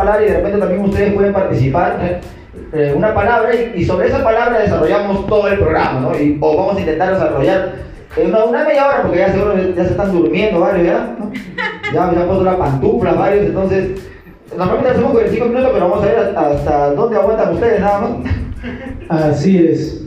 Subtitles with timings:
[0.00, 1.98] palabra y de repente también ustedes pueden participar.
[2.02, 2.20] ¿eh?
[2.72, 6.18] Eh, una palabra y, sobre esa palabra desarrollamos todo el programa, ¿no?
[6.18, 7.72] Y, o vamos a intentar desarrollar
[8.16, 11.16] una, una, media hora, porque ya seguro ya se están durmiendo varios, ¿ya?
[11.18, 11.30] ¿no?
[11.92, 14.02] Ya, ya han puesto la pantufla varios, entonces
[14.56, 18.10] normalmente hacemos 45 minutos, pero vamos a ver hasta dónde aguantan ustedes nada más.
[19.08, 20.04] Así es.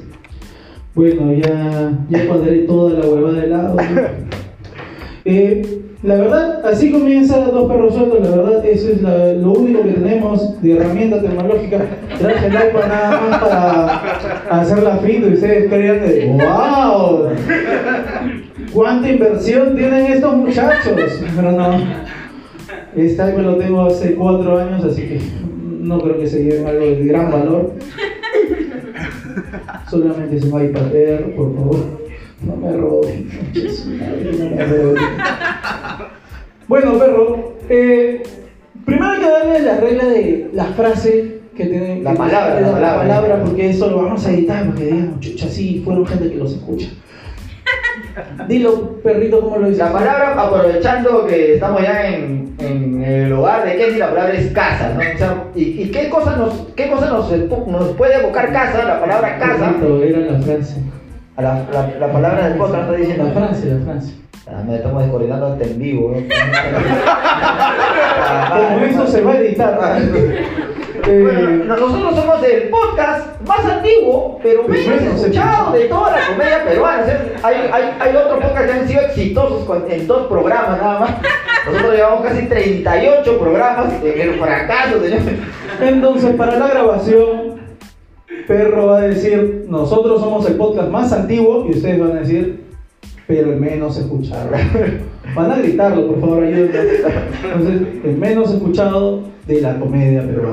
[0.96, 3.78] Bueno, ya, ya cuadré toda la huevada de lado.
[5.25, 9.91] Eh, la verdad, así comienza Dos Perros Sueltos, la verdad, eso es lo único que
[9.91, 11.85] tenemos de herramienta tecnológica.
[12.20, 17.30] Traje el iPad nada más para hacer la finta y ustedes crean de ¡Wow!
[18.73, 21.21] ¿Cuánta inversión tienen estos muchachos?
[21.35, 21.77] Pero no,
[22.95, 25.22] este iPad lo tengo hace cuatro años, así que
[25.80, 27.72] no creo que se lleven algo de gran valor.
[29.89, 32.02] Solamente es un iPad Air, por favor.
[32.45, 33.29] No me roben.
[36.67, 38.23] Bueno, perro, eh,
[38.85, 42.02] primero hay que darle la regla de la frase que tiene.
[42.02, 45.81] La palabra, la, la palabra, porque eso lo vamos a editar porque digan, chucha, sí,
[45.83, 46.88] fueron gente que los escucha.
[48.47, 49.85] Dilo, perrito, ¿cómo lo dices?
[49.85, 54.52] La palabra, aprovechando que estamos ya en, en el hogar de Kenny, la palabra es
[54.52, 55.00] casa, ¿no?
[55.00, 57.30] O sea, ¿y, qué cosa nos, qué cosa nos,
[57.67, 58.83] nos puede evocar casa?
[58.85, 59.75] La palabra casa.
[60.03, 60.78] era la frase.
[61.38, 63.23] La, la, la palabra del podcast está diciendo.
[63.26, 64.14] La frase, la frase.
[64.45, 66.12] Ah, me estamos descoordinando hasta en vivo.
[66.12, 66.17] ¿no?
[68.56, 69.80] Como eso se va a editar.
[71.06, 77.03] Bueno, nosotros somos el podcast más antiguo, pero menos escuchado de toda la comedia peruana.
[77.42, 81.12] Hay, hay, hay otros podcasts que han sido exitosos en dos programas nada más.
[81.66, 85.22] Nosotros llevamos casi 38 programas en el fracaso, señor.
[85.81, 87.53] Entonces, para la grabación,
[88.47, 92.63] Perro va a decir, nosotros somos el podcast más antiguo, y ustedes van a decir,
[93.27, 94.52] pero el menos escuchado.
[95.35, 96.80] Van a gritarlo, por favor, ayúdenme.
[97.44, 100.52] Entonces, el menos escuchado de la comedia pero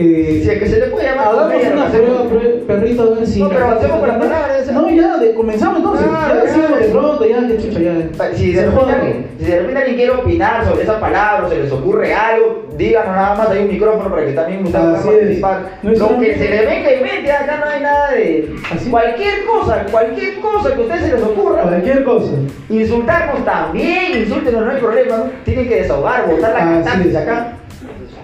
[0.00, 1.26] Eh, si es que se le puede llamar.
[1.26, 3.42] Hagamos una prueba, perrito, a ver si.
[3.42, 4.70] No, pero hacemos con la palabra esa.
[4.70, 6.06] No, ya, de, comenzamos entonces.
[6.08, 8.34] Ah, ya, ya, de pronto, ya, que chucha, ya.
[8.36, 11.72] Si de, repente, si de repente alguien quiere opinar sobre esa palabra o se les
[11.72, 15.62] ocurre algo, díganos nada más, hay un micrófono para que también ustedes participar.
[15.82, 18.54] Lo que se le venga en mente, acá no hay nada de.
[18.88, 21.62] Cualquier cosa, cualquier cosa que a ustedes se les ocurra.
[21.62, 22.32] Cualquier cosa.
[22.70, 25.24] Insultarnos también, insúltenos, no hay problema.
[25.44, 27.54] Tienen que desahogar, botar la cantante acá.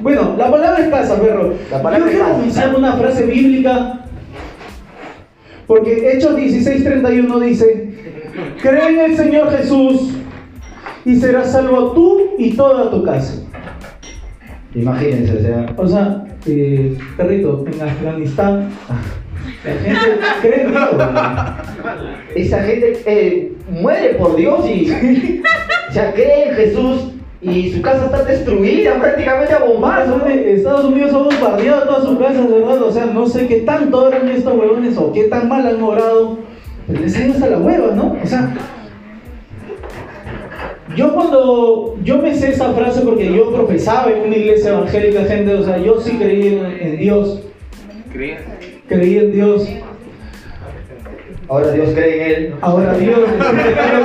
[0.01, 1.55] Bueno, la palabra es casa, perro.
[1.71, 4.01] La palabra Yo quiero comenzar una frase bíblica.
[5.67, 7.95] Porque Hechos 16:31 dice,
[8.61, 10.11] cree en el Señor Jesús
[11.05, 13.43] y serás salvo tú y toda tu casa.
[14.75, 15.67] Imagínense, o sea.
[15.77, 18.71] O sea, eh, perrito, en Afganistán,
[19.65, 20.01] la gente
[20.43, 20.91] cree en Dios.
[22.35, 24.91] Esa gente eh, muere por Dios y
[25.89, 27.14] o sea, cree en Jesús
[27.45, 30.23] y su casa está destruida, prácticamente a bombazos.
[30.27, 32.83] Estados Unidos ha bombardeado todas sus casas, ¿verdad?
[32.83, 36.39] O sea, no sé qué tanto eran estos huevones o qué tan mal han logrado.
[36.87, 38.17] Pero les ha hasta la hueva, ¿no?
[38.23, 38.55] O sea,
[40.97, 45.55] yo cuando yo me sé esa frase porque yo profesaba en una iglesia evangélica, gente,
[45.55, 46.49] o sea, yo sí creí
[46.81, 47.43] en, Dios.
[48.13, 48.37] ¿Creí?
[48.89, 49.69] Creí en Dios.
[51.49, 52.55] Ahora Dios cree en él.
[52.61, 53.19] Ahora Dios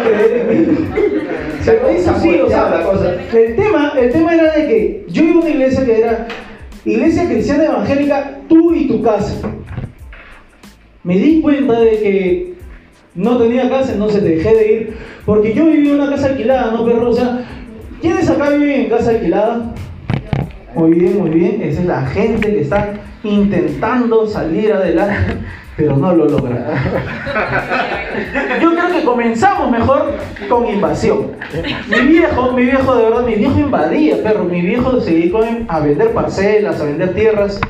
[0.03, 0.77] creer en mí.
[1.95, 2.85] eso sí, o sea,
[3.33, 6.27] el tema, el tema era de que yo iba a una iglesia que era
[6.85, 9.49] iglesia cristiana evangélica, tú y tu casa.
[11.03, 12.53] Me di cuenta de que
[13.15, 16.85] no tenía casa, entonces dejé de ir, porque yo vivía en una casa alquilada, ¿no,
[16.85, 17.09] perro?
[17.09, 17.45] O sea,
[18.01, 19.73] ¿quiénes acá viven en casa alquilada?
[20.75, 25.37] Muy bien, muy bien, esa es la gente que está intentando salir adelante
[25.79, 26.73] pero no lo logra.
[28.61, 30.15] Yo creo que comenzamos mejor
[30.49, 31.31] con invasión.
[31.89, 34.43] Mi viejo, mi viejo de verdad, mi viejo invadía, perro.
[34.43, 37.61] Mi viejo se dedicó a vender parcelas, a vender tierras.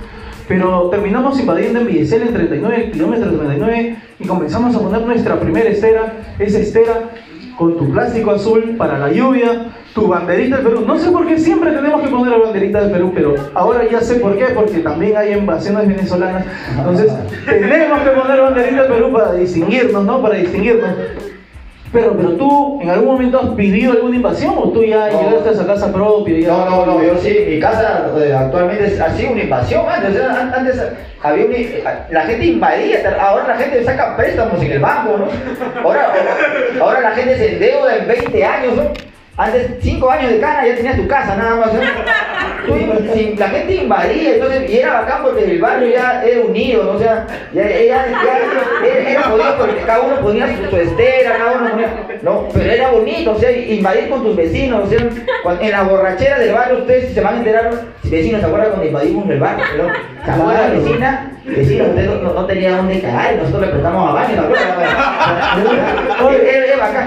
[0.48, 5.70] Pero terminamos invadiendo en Villecel en 39, kilómetros 39, y comenzamos a poner nuestra primera
[5.70, 6.14] estera.
[6.40, 7.12] Esa estera
[7.60, 10.86] con tu plástico azul para la lluvia, tu banderita del Perú.
[10.88, 14.00] No sé por qué siempre tenemos que poner la banderita del Perú, pero ahora ya
[14.00, 16.46] sé por qué, porque también hay invasiones venezolanas.
[16.78, 17.12] Entonces,
[17.46, 20.22] tenemos que poner banderita del Perú para distinguirnos, ¿no?
[20.22, 20.90] Para distinguirnos.
[21.92, 25.52] Pero, pero tú, ¿en algún momento has vivido alguna invasión o tú ya llegaste a
[25.54, 26.48] esa casa propia?
[26.48, 29.86] No, no, no, yo sí, mi casa eh, actualmente ha sido una invasión.
[29.90, 30.84] Antes, antes
[31.24, 31.46] había
[32.12, 35.28] la gente invadía, ahora la gente saca préstamos en el banco, ¿no?
[35.84, 36.14] Ahora,
[36.80, 38.84] ahora la gente se endeuda en 20 años, ¿no?
[39.40, 41.70] Antes, 5 años de cana ya tenías tu casa, nada más,
[43.38, 47.26] la gente invadía, entonces, y era bacán porque el barrio ya era unido, o sea,
[47.54, 48.06] ya, ya, ya-
[48.86, 51.70] era, era porque cada uno ponía su, estera, cada uno
[52.22, 52.79] no, pero
[53.32, 55.00] o sea, invadir con tus vecinos, o sea,
[55.62, 57.70] en la borrachera del barrio, ustedes se van a enterar,
[58.04, 60.26] vecinos se acuerdan cuando invadimos el barrio, ¿no?
[60.26, 61.32] ¿Se acuerdan, vecina?
[61.46, 64.44] Vecino, usted no, no- tenía dónde cagar y nosotros le prestamos a baño.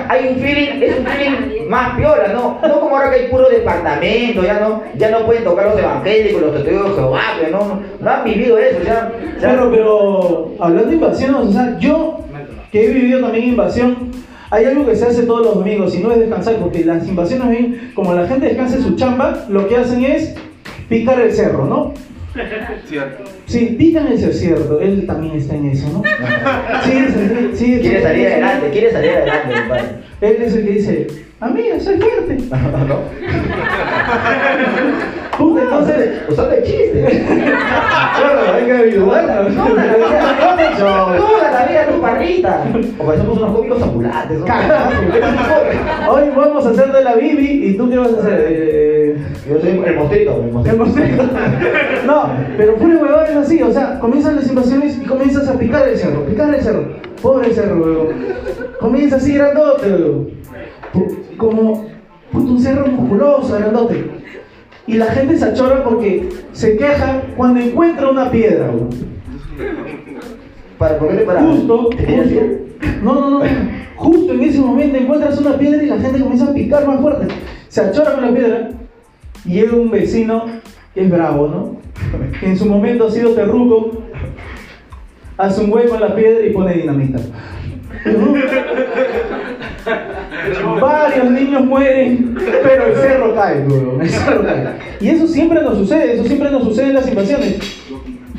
[0.08, 2.58] Hay un feeling, es un feeling más piola, ¿no?
[2.66, 6.42] No como ahora que hay puro departamento, ya no, ya no pueden tocar los evangélicos,
[6.42, 10.88] los testigos de Jehová, pero no, no, no han vivido eso, sea, Claro, pero hablando
[10.90, 12.18] de invasión, o sea, yo
[12.70, 14.10] que he vivido también invasión,
[14.52, 17.48] hay algo que se hace todos los domingos y no es descansar, porque las invasiones
[17.48, 20.34] ven, como la gente descansa en su chamba, lo que hacen es
[20.90, 21.94] picar el cerro, ¿no?
[22.86, 23.24] Cierto.
[23.46, 26.02] Sí, pican el cerro, cierto, él también está en eso, ¿no?
[26.84, 29.84] Sí, sí, sí, quiere sí, salir adelante, quiere salir adelante, compadre.
[30.20, 31.06] Él es el que dice,
[31.40, 32.36] amiga, soy fuerte.
[32.88, 32.98] ¿No?
[35.42, 37.02] Puta, entonces, Usando el chiste.
[38.16, 39.48] claro, hay que ayudarla.
[39.48, 42.64] Toda la vida, toda la vida tu parrita.
[42.98, 44.38] O parecemos unos cómicos ambulantes.
[44.38, 44.46] ¿no?
[46.12, 48.46] Hoy vamos a hacer de la Bibi y tú qué vas a hacer?
[48.48, 49.16] Eh,
[49.48, 51.22] Yo soy el mostrito, el El mostrito.
[52.06, 55.88] No, pero fuera huevón es así, o sea, comienzan las invasiones y comienzas a picar
[55.88, 56.84] el cerro, picar el cerro.
[57.20, 58.08] Pobre cerro, huevón.
[58.80, 60.30] Comienza así grandote, huevón.
[61.36, 61.86] Como
[62.32, 64.22] puto, un cerro musculoso, grandote.
[64.86, 68.90] Y la gente se achora porque se queja cuando encuentra una piedra, huevón.
[70.78, 71.42] Para poder para.
[71.42, 72.62] Justo, ¿Te querías justo.
[73.02, 73.42] No, no, no.
[73.96, 77.32] Justo en ese momento encuentras una piedra y la gente comienza a picar más fuerte.
[77.68, 78.70] Se achora con la piedra
[79.44, 80.46] y llega un vecino
[80.92, 81.76] que es bravo, ¿no?
[82.40, 84.02] Que en su momento ha sido terruco,
[85.38, 87.20] hace un hueco en la piedra y pone dinamita.
[90.80, 93.64] Varios niños mueren, pero el cerro cae,
[94.00, 94.68] el cerro cae.
[95.00, 97.56] Y eso siempre nos sucede, eso siempre nos sucede en las invasiones.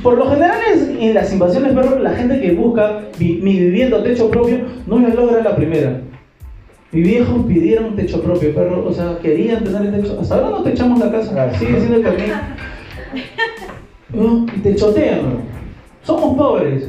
[0.01, 3.97] Por lo general es- en las invasiones, perro, la gente que busca vi- mi vivienda
[3.97, 6.01] o techo propio no la logra la primera.
[6.91, 10.17] Mis viejos pidieron un techo propio, perro, o sea, querían tener el techo.
[10.21, 12.33] Hasta ahora no techamos la casa, sigue siendo el camino.
[14.13, 15.21] No, y te chotean.
[16.03, 16.85] Somos pobres.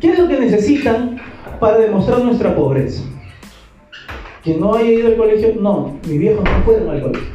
[0.00, 1.16] ¿Qué es lo que necesitan
[1.60, 3.02] para demostrar nuestra pobreza?
[4.46, 5.54] ¿Que no haya ido al colegio?
[5.60, 7.28] No, mis viejos no fueron al colegio.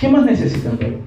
[0.00, 0.98] ¿Qué más necesitan, perro?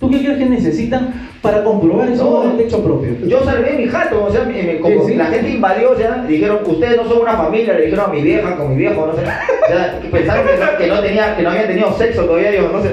[0.00, 1.12] ¿Tú qué crees que necesitan
[1.42, 2.50] para comprobar eso No.
[2.50, 3.10] el techo propio?
[3.26, 5.14] Yo salvé mi jato, o sea, me- me- como Sí, sí.
[5.16, 8.22] la gente invadió, o sea, dijeron, ustedes no son una familia, le dijeron a mi
[8.22, 11.42] vieja, con mi viejo, no sé, o sea, pensaron que no, que no tenía, que
[11.42, 12.90] no habían tenido sexo todavía, yo no sé.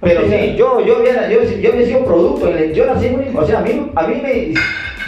[0.00, 3.60] Pero sí, yo, yo, había, yo, yo había sido producto, yo nací un, o sea,
[3.60, 4.54] a mí, a mí me,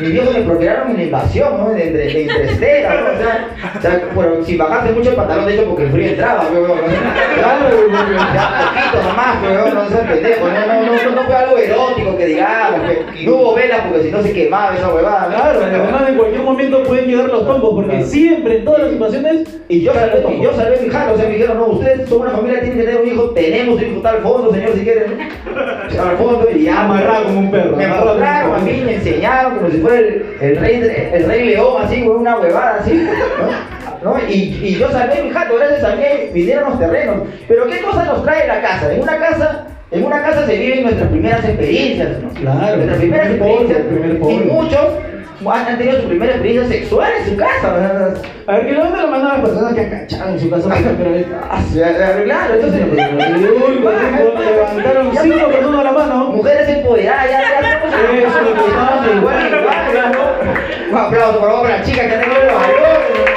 [0.00, 1.70] mis viejos me procrearon en la invasión, ¿no?
[1.70, 3.12] De, de, de Interestera, ¿no?
[3.14, 3.48] O sea,
[3.78, 6.68] o sea, pero si bajaste mucho el pantalón, de hecho, porque el frío entraba, weón,
[6.68, 6.74] ¿no?
[6.74, 12.26] Claro, poquito nomás, weón, no seas pendejo, no, no, no, no, fue algo erótico que
[12.26, 15.26] digamos, que no hubo vela porque si no se quemaba esa huevada.
[15.28, 19.60] Claro, además en cualquier momento pueden llegar los tombos, porque siempre en todas las situaciones
[19.68, 22.20] Y yo salvé, y yo salvé mi jalo, o sea, me dijeron, no, ustedes son
[22.20, 24.80] una familia, tienen que tener un hijo, tenemos un hijo, está al fondo, señor, si
[24.80, 25.18] quieren.
[25.98, 26.84] Al fondo, y ya.
[26.84, 30.56] Amarrado como un perro, Me mostraron a mí, me enseñaron como si fuera el, el
[30.56, 33.06] rey, el rey león, así, güey, una huevada así,
[34.02, 34.12] ¿no?
[34.12, 34.18] ¿No?
[34.28, 34.32] Y,
[34.62, 35.96] y yo salvé mi jato, gracias a
[36.32, 37.16] vinieron los terrenos.
[37.48, 38.92] Pero ¿qué cosa nos trae la casa?
[38.92, 42.28] En una casa, en una casa se viven nuestras primeras experiencias, ¿no?
[42.30, 44.30] Claro, Nuestras primeras polvo, experiencias.
[44.30, 44.86] y muchos
[45.46, 48.14] han han tenido su primera experiencia sexual en su casa.
[48.46, 50.68] A ver, que levante la mano a las personas que han cachado en su casa.
[51.72, 51.80] Sí,
[52.24, 52.86] Claro, entonces.
[54.44, 56.24] Levantaron cinco personas la mano.
[56.30, 60.12] Mujeres empoderadas, ya, ya Eso, lo que estamos igual, igual.
[60.90, 63.34] Un aplauso, por favor, para la chica que ha tenido los valores.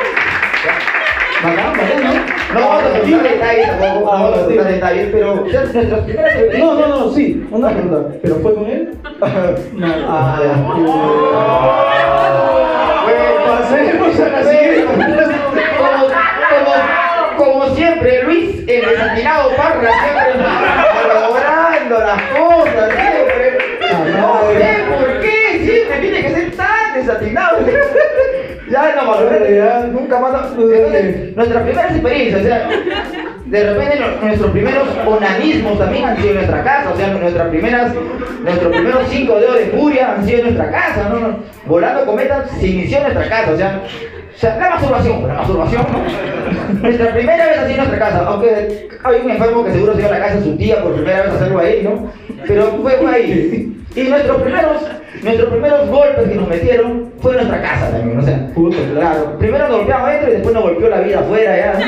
[1.44, 2.38] Bacán, bacán, ¿no?
[2.54, 6.02] No vamos a contar detalles tampoco, no vamos a contar detalles, pero o sea, nuestras
[6.02, 8.16] primeras No, no, no, sí, una pregunta.
[8.22, 8.97] ¿Pero fue con él?
[9.20, 9.88] No.
[10.08, 10.40] Ah,
[13.48, 14.86] pasemos a la siguiente.
[15.78, 16.08] Como,
[17.38, 20.34] como, como siempre, Luis, el desatinado Parra, siempre
[21.08, 23.58] logrando las cosas, siempre.
[24.20, 27.58] No sé por qué, siempre tiene que ser tan desatinado.
[28.70, 30.52] Ya no valoré, nunca más.
[30.56, 32.70] nuestras primeras experiencias, o sea,
[33.48, 37.94] de repente nuestros primeros onanismos también han sido en nuestra casa, o sea, nuestras primeras,
[38.44, 41.40] nuestros primeros cinco dedos de furia han sido en nuestra casa, ¿no?
[41.66, 43.82] volando cometas se inició en nuestra casa, o sea,
[44.36, 45.86] o sea, la masturbación, la masturbación.
[46.82, 50.10] Nuestra primera vez así en nuestra casa, aunque hay un enfermo que seguro se iba
[50.10, 52.12] a la casa de su tía por primera vez hacerlo ahí, ¿no?
[52.46, 53.77] Pero fue ahí.
[53.96, 54.82] Y nuestros primeros
[55.24, 59.38] nuestros primeros golpes que nos metieron fue en nuestra casa también, o sea, Puta, claro,
[59.40, 61.80] primero nos golpeamos adentro y después nos golpeó la vida afuera ya.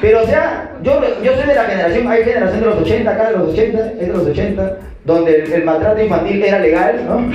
[0.00, 3.30] Pero o sea, yo, yo soy de la generación, hay generación de los 80, acá
[3.30, 7.30] de los 80, es de los 80, donde el, el maltrato infantil era legal, ¿no?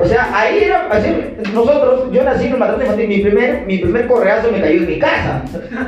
[0.00, 1.08] O sea, ahí era, así,
[1.52, 4.86] nosotros, yo nací en el maltrato infantil, mi primer, mi primer correazo me cayó en
[4.86, 5.42] mi casa.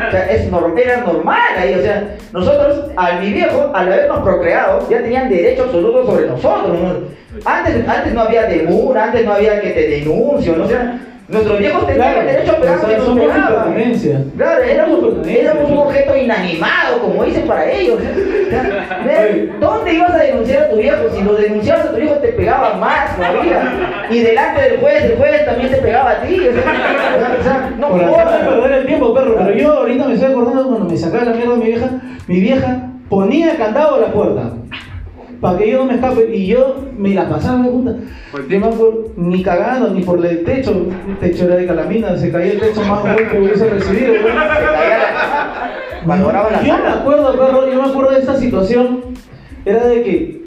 [0.09, 4.21] O sea, es norm- era normal ahí, o sea, nosotros, al mi viejo, al habernos
[4.21, 6.79] procreado, ya tenían derecho absoluto sobre nosotros.
[6.79, 6.95] ¿no?
[7.45, 10.65] Antes, antes no había demura, antes no había que te denuncio, ¿no?
[10.65, 14.21] O sea, nuestros viejos tenían Claro, derecho a sea, y nos.
[14.37, 17.99] Claro, éramos, éramos un objeto inanimado, como dicen para ellos.
[19.61, 21.03] ¿Dónde ibas a denunciar a tu viejo?
[21.15, 24.07] Si lo denunciabas a tu viejo te pegaba más todavía.
[24.11, 26.35] Y delante del juez, el juez también te pegaba a ti.
[26.49, 28.47] O sea, o sea, no jodas.
[28.47, 29.37] perder el tiempo, perro.
[29.39, 31.91] Pero yo ahorita me estoy acordando cuando me sacaba la mierda mi vieja.
[32.27, 34.51] Mi vieja ponía candado a la puerta.
[35.41, 36.35] Para que yo no me escape.
[36.35, 37.95] Y yo me la pasaba de puta.
[38.49, 40.87] Yo me acuerdo, ni cagando, ni por el techo.
[41.09, 42.17] El techo era de calamina.
[42.17, 44.15] Se caía el techo más bueno que hubiese recibido.
[44.15, 45.66] Se caía la-
[46.07, 49.01] Valoraba la Yo me acuerdo, perro, yo me acuerdo de esta situación.
[49.65, 50.45] Era de que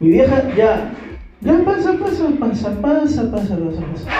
[0.00, 0.92] mi vieja ya,
[1.40, 4.10] ya pasa, pasa, pasa, pasa, pasa, pasa, pasa.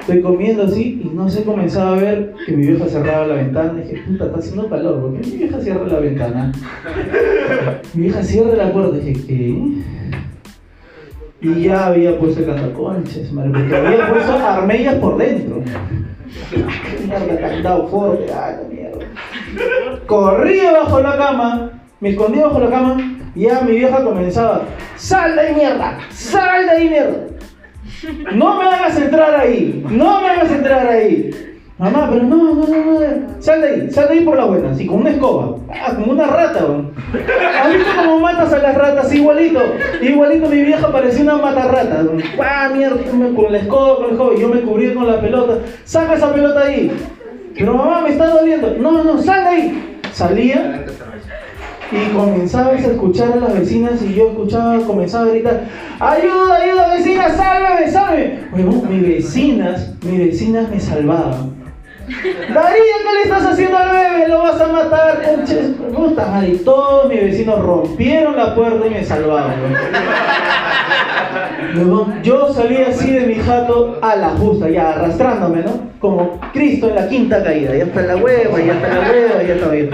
[0.00, 3.74] Estoy comiendo así y no sé, comenzaba a ver que mi vieja cerraba la ventana.
[3.74, 6.52] Dije, puta, está haciendo calor, ¿por qué mi vieja cierra la ventana?
[7.94, 8.96] Mi vieja cierra la puerta.
[8.96, 9.62] Dije, ¿qué?
[11.42, 15.62] Y ya había puesto cantaconches, madre, porque había puesto armellas por dentro.
[17.06, 20.00] Mierda, candado fuerte, ah, la mierda.
[20.06, 21.70] Corrí bajo la cama,
[22.00, 22.96] me escondí bajo la cama
[23.34, 24.62] y ya mi vieja comenzaba,
[24.96, 27.18] sal de ahí mierda, sal de ahí mierda.
[28.32, 31.49] No me hagas entrar ahí, no me hagas entrar ahí.
[31.80, 33.00] Mamá, pero no, no, no, no,
[33.38, 36.12] sal de ahí, sal de ahí por la buena, así como una escoba, ah, como
[36.12, 36.92] una rata, weón.
[37.58, 39.14] ¿Has visto cómo matas a las ratas?
[39.14, 39.62] Igualito,
[40.02, 42.02] igualito mi vieja parecía una matarrata.
[42.02, 42.22] weón.
[42.38, 42.98] ¡Ah, mierda!
[43.34, 46.34] Con la escoba, con la escoba, y yo me cubrí con la pelota, saca esa
[46.34, 46.92] pelota ahí.
[47.56, 48.76] Pero mamá, me está doliendo.
[48.78, 49.98] No, no, sal de ahí.
[50.12, 50.84] Salía
[51.92, 55.64] y comenzabas a escuchar a las vecinas y yo escuchaba, comenzaba a gritar,
[55.98, 58.38] ayuda, ayuda, vecina, sálvame, sálvame.
[58.52, 61.60] Huevón, mis vecinas, mis vecinas me salvaban.
[62.10, 64.09] Daría, ¿qué le estás haciendo al bebé?
[64.28, 65.70] Lo vas a matar, conches.
[65.94, 69.00] Puta madre, y todos mis vecinos rompieron la puerta y me.
[71.76, 75.90] Huevón, Yo salí así de mi jato a la justa, ya arrastrándome, ¿no?
[76.00, 77.76] Como Cristo en la quinta caída.
[77.76, 79.90] Ya está la hueva, ya está la hueva, ya está bien.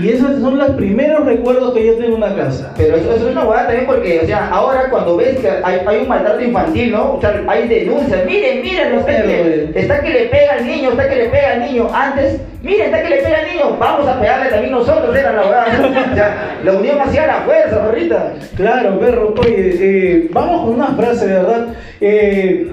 [0.00, 2.72] Y esos son los primeros recuerdos que yo tengo en una casa.
[2.76, 5.80] Pero eso, eso es una huevada también porque, o sea, ahora cuando ves que hay,
[5.84, 7.14] hay un maltrato infantil, ¿no?
[7.14, 11.08] O sea, hay denuncias, miren, miren, sea, que- está que le pega al niño, está
[11.08, 11.88] que le pega al niño.
[11.92, 15.42] Antes, miren, está que le pega al niño, vamos a pegarle también nosotros, era la.
[15.42, 18.34] O sea, la unión hacía la fuerza, ahorita.
[18.56, 19.34] Claro, perro.
[19.38, 21.66] Oye, eh, vamos con una frase, de verdad.
[22.00, 22.70] Eh,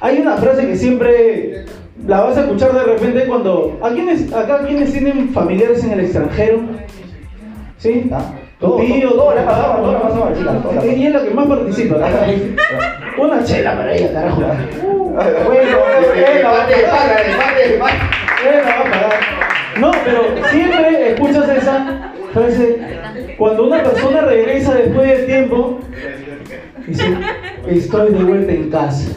[0.00, 1.64] hay una frase que siempre
[2.06, 3.78] la vas a escuchar de repente cuando...
[3.82, 6.60] ¿a quiénes, acá quiénes tienen familiares en el extranjero?
[7.78, 8.08] ¿Sí?
[8.12, 8.32] ¿Ah?
[8.60, 10.84] Todo, tío, todo, le pasaba, todo pasaba la pasaba.
[10.84, 11.96] Ella es la que más participa.
[13.18, 14.40] Una chela para ella, carajo.
[14.40, 15.70] Bueno.
[19.80, 22.80] No, pero siempre escuchas esa frase.
[23.38, 25.78] Cuando una persona regresa después de tiempo,
[26.86, 27.16] dice,
[27.66, 29.10] estoy de vuelta en casa.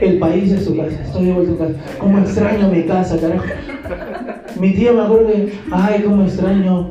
[0.00, 1.98] El país es su casa, estoy de vuelta en casa.
[1.98, 3.44] Cómo extraño mi casa, carajo.
[4.58, 6.90] Mi tía me acuerdo que, ay, cómo extraño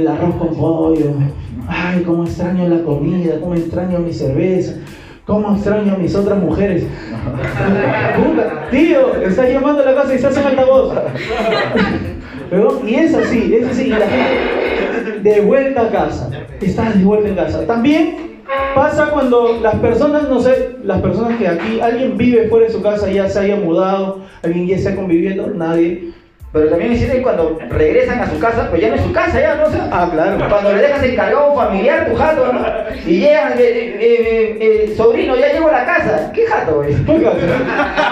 [0.00, 1.12] el arroz con pollo.
[1.68, 4.74] Ay, cómo extraño la comida, cómo extraño mi cerveza.
[5.26, 6.84] ¿Cómo extraño a mis otras mujeres?
[8.70, 10.94] Tío, estás llamando a la casa y estás en altavoz.
[12.48, 13.86] Pero, y es así, es así.
[13.86, 16.30] Y la gente de vuelta a casa.
[16.60, 17.66] Estás de vuelta en casa.
[17.66, 18.36] También
[18.74, 22.80] pasa cuando las personas, no sé, las personas que aquí, alguien vive fuera de su
[22.80, 26.12] casa, ya se haya mudado, alguien ya está conviviendo, nadie.
[26.52, 29.56] Pero también existe cuando regresan a su casa, pues ya no es su casa, ya,
[29.56, 29.64] ¿no?
[29.66, 30.38] O sea, Ah, claro.
[30.48, 32.60] Cuando le dejas encargado a un familiar tu jato, ¿no?
[33.06, 33.58] Y llegan, eh,
[34.00, 36.30] eh, eh, sobrino, ya llegó a la casa.
[36.32, 36.94] ¿Qué jato, güey?
[36.94, 37.36] ¿Qué casa?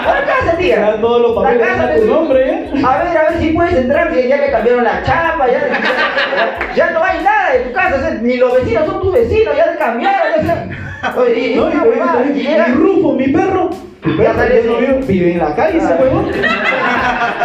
[0.05, 0.97] ¿Cuál casa, tía?
[1.01, 2.69] Todos los papeles La casa a tu nombre, ¿eh?
[2.85, 6.75] A ver, a ver si puedes entrar, que ya le cambiaron la chapa, ya, ya,
[6.75, 9.55] ya no hay nada de tu casa, o sea, ni los vecinos son tus vecinos,
[9.57, 13.27] ya te cambiaron, ya se- Oye, y, y No, y, y y llegan- Rufo, mi
[13.29, 13.69] perro,
[14.05, 16.31] Ya perro sale ya no ese- vive, en la calle ese huevón.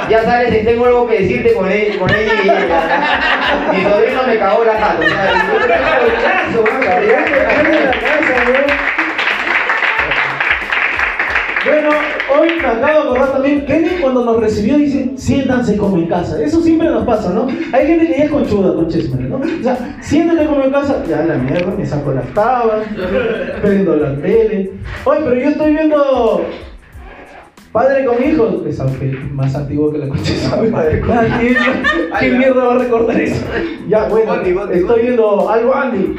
[0.08, 2.80] Ya sabes, si tengo algo que decirte con él, con ella y ella.
[3.72, 5.02] Mi sobrino me cagó la jato.
[5.02, 6.64] O sea, yo me cago el caso.
[11.64, 11.90] Bueno,
[12.38, 16.42] hoy me acabo de acordar también, Kenny cuando nos recibió dice, siéntanse como en casa.
[16.42, 17.48] Eso siempre nos pasa, ¿no?
[17.72, 19.36] Hay gente que ya es conchuda con chisme, ¿no?
[19.36, 22.86] O sea, siéntate como en casa, ya la mierda, me saco las tabas,
[23.62, 24.70] prendo la tele.
[25.04, 26.46] Oye, pero yo estoy viendo
[27.72, 30.72] Padre con hijos, es aunque más antiguo que la concha sabe.
[31.38, 31.56] ¿Quién,
[32.18, 33.44] ¿Qué mierda va a recordar eso?
[33.88, 34.34] Ya, bueno,
[34.72, 36.16] estoy viendo algo Andy.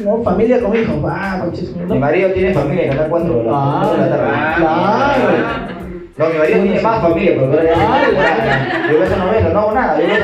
[0.00, 0.96] No, familia con hijos.
[1.06, 1.94] Ah, Mi no.
[1.96, 4.32] marido tiene familia, Canal 4 de la, Ah, de la tarde.
[4.56, 5.82] claro.
[6.18, 8.92] No, mi marido tiene más familia, pero ahora ya no.
[8.92, 10.16] Yo veo novela, no hago nada, yo veo.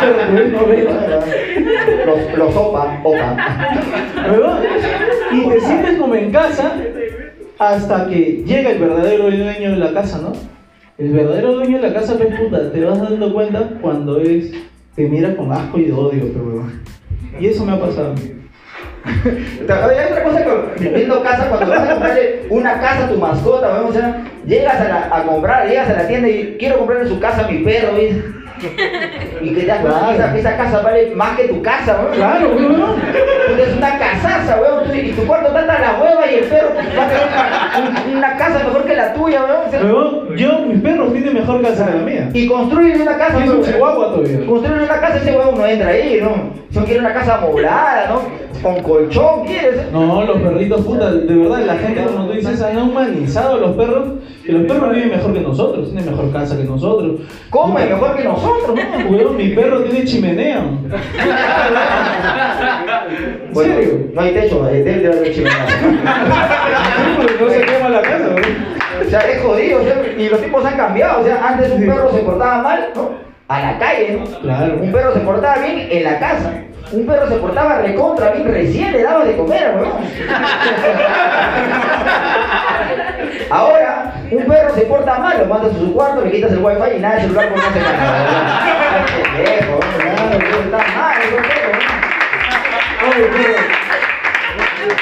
[0.00, 0.92] Pero no novela.
[2.06, 3.36] Los, los opa, opa.
[4.30, 4.58] ¿Verdad?
[5.32, 6.72] Y te sientes como en casa
[7.58, 10.32] hasta que llega el verdadero dueño de la casa, ¿no?
[10.98, 14.52] El verdadero dueño de la casa, pues puta, te vas dando cuenta cuando es,
[14.94, 16.82] te mira con asco y odio, pero weón.
[17.40, 18.14] Y eso me ha pasado.
[19.06, 20.44] Hay otra cosa
[20.76, 24.24] que viendo casa, cuando vas a comprarle una casa a tu mascota, weón, o sea,
[24.46, 27.48] llegas a, la- a comprar, llegas a la tienda y quiero comprarle su casa a
[27.48, 28.16] mi perro, ¿ves?
[29.42, 32.14] Y que te das cuenta que esa, esa casa vale más que tu casa, weón.
[32.16, 32.94] Claro, weón.
[33.48, 34.96] Porque es una casaza, weón.
[34.96, 37.28] Y tu cuarto hasta la hueva y el perro va a tener
[38.10, 39.66] una, una casa mejor que la tuya, weón.
[39.66, 39.82] O sea,
[40.36, 42.30] yo, mi perro tiene mejor casa que la mía.
[42.32, 43.62] Y construyen una casa, weón.
[43.62, 44.46] chihuahua todavía.
[44.46, 46.65] Construyen una casa, ese weón no entra ahí, ¿no?
[46.76, 48.20] Si no quiere una casa amoblada, ¿no?
[48.62, 49.90] Con colchón, ¿quieres?
[49.92, 53.76] No, los perritos, puta, de verdad, la gente, como tú dices, han humanizado a los
[53.76, 54.08] perros,
[54.44, 57.20] que los perros viven mejor que nosotros, tienen mejor casa que nosotros.
[57.48, 59.08] Come mejor que nosotros, ¿no?
[59.16, 60.58] Weón, mi perro tiene chimenea.
[63.46, 63.98] ¿En Bueno, serio?
[64.12, 65.66] no hay techo, el techo de la chimenea.
[67.40, 68.76] no se quema la casa, weón.
[69.00, 71.22] O sea, es jodido, o sea, y los tipos han cambiado.
[71.22, 73.24] O sea, antes un perro se portaba mal, ¿no?
[73.48, 74.24] A la calle, ¿no?
[74.40, 74.74] Claro.
[74.80, 76.52] Un perro se portaba bien en la casa.
[76.92, 79.92] Un perro se portaba recontra bien, recién le daba de comer, weón.
[83.50, 86.96] Ahora, un perro se porta mal, lo mandas a su cuarto, le quitas el wifi
[86.96, 88.62] y nada, el celular no se carga.
[89.36, 89.44] Qué
[90.64, 91.16] está mal,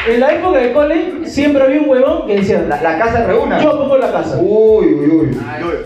[0.09, 3.61] En la época de cole, siempre había un huevón que decía, La, la casa reúna.
[3.63, 4.39] yo pongo la casa.
[4.41, 5.39] Uy, uy, uy.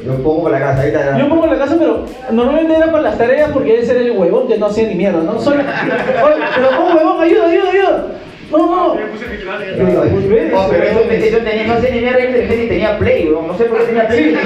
[0.04, 1.18] Yo pongo la casa, ahí está.
[1.18, 4.48] Yo pongo la casa, pero normalmente era para las tareas porque ese era el huevón
[4.48, 5.38] que no hacía ni mierda, ¿no?
[5.40, 5.56] Solo,
[6.24, 8.06] oye, pero como huevón, ayuda, ayuda, ayuda.
[8.50, 8.94] No, no.
[8.94, 10.52] Pero, pues, ¿ves?
[10.56, 13.46] Oh, pero eso, eso tenía, no sé ni mierda inteligente y tenía play, weón.
[13.48, 14.36] No sé por qué tenía play.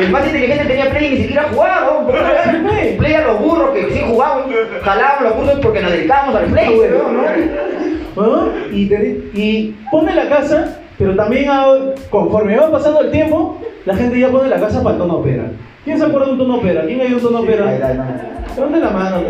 [0.00, 2.06] El más inteligente tenía play y ni siquiera jugaba, weón.
[2.06, 2.96] ¿Por qué no le Sí, daban play.
[2.96, 4.44] Play a los burros que sí jugaban,
[4.82, 7.16] jalaban los cursos porque nos dedicábamos al play, weón,
[8.16, 8.26] ¿no?
[8.26, 8.52] ¿no?
[8.72, 11.76] Y, te- y pone la casa, pero también ah,
[12.10, 15.44] conforme va pasando el tiempo, la gente ya pone la casa para el tono ópera.
[15.84, 16.82] ¿Quién se acuerda de un tono ópera?
[16.84, 17.44] ¿Quién hay un tono Ahí
[18.64, 18.76] hermano.
[18.76, 19.20] Levante la mano.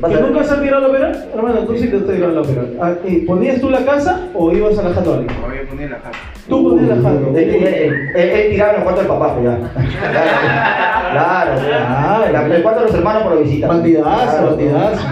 [0.00, 1.12] Vas ¿Que nunca se ha tirado la ópera?
[1.34, 2.62] Hermano, tú sí te has tirado la ópera.
[2.80, 5.34] Ah, ¿y ¿Ponías tú la casa o ibas a la católica?
[5.46, 6.18] Voy a poner la jata.
[6.48, 7.28] Tú ponías la jato.
[7.36, 9.58] Él, él, él- tiraba en el cuarto del papá, pues ya.
[11.12, 11.86] Claro, claro.
[12.30, 12.32] Claro.
[12.48, 13.66] La- El cuarto de los hermanos por la visita.
[13.68, 15.08] Bandidazo, Claro, bandidazo.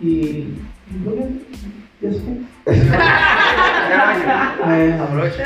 [0.00, 0.46] Y.
[2.00, 2.74] ¿Ya se fue?
[4.68, 5.44] Eh, Aprovecha.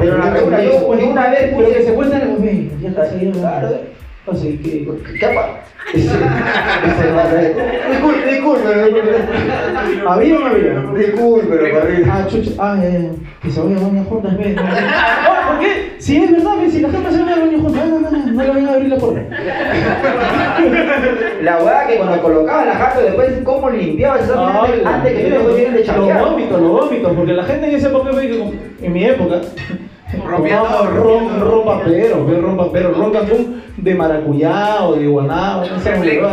[0.00, 2.70] Pero la pregunta, yo, yo una vez Pero que se cuenta la café.
[2.80, 3.02] Ya está
[4.34, 4.88] sea, que.
[5.20, 5.60] ¿Qué pa-
[5.92, 7.54] Ese- ese va a ser-
[7.90, 9.10] Disculpe, disculpe, disculpe.
[10.08, 10.80] ¿Había o no había?
[11.06, 12.06] Disculpe, pero.
[12.10, 12.50] Ah, chucha.
[12.58, 13.10] Ah, ya.
[13.42, 14.56] Que se vayan a juntas, ve.
[14.58, 15.94] Oh, ¿por qué?
[15.98, 18.26] Si es verdad, ve, si la gente se van a bañar juntas, no, no, no,
[18.26, 19.20] no le vayan a abrir la puerta.
[21.42, 25.28] La hueá que cuando colocaba la jato después, ¿cómo limpiaba esa Ay, antes, que te
[25.54, 26.24] vienen de Los chambear?
[26.24, 28.10] vómitos, los vómitos, porque la gente en esa época,
[28.82, 29.40] en mi época,
[30.16, 30.86] Todo, ron, rompía todo.
[31.40, 36.28] ron papero, ve, ron papero, ron Cancún de maracuyá o de guanábana, no sé, Triple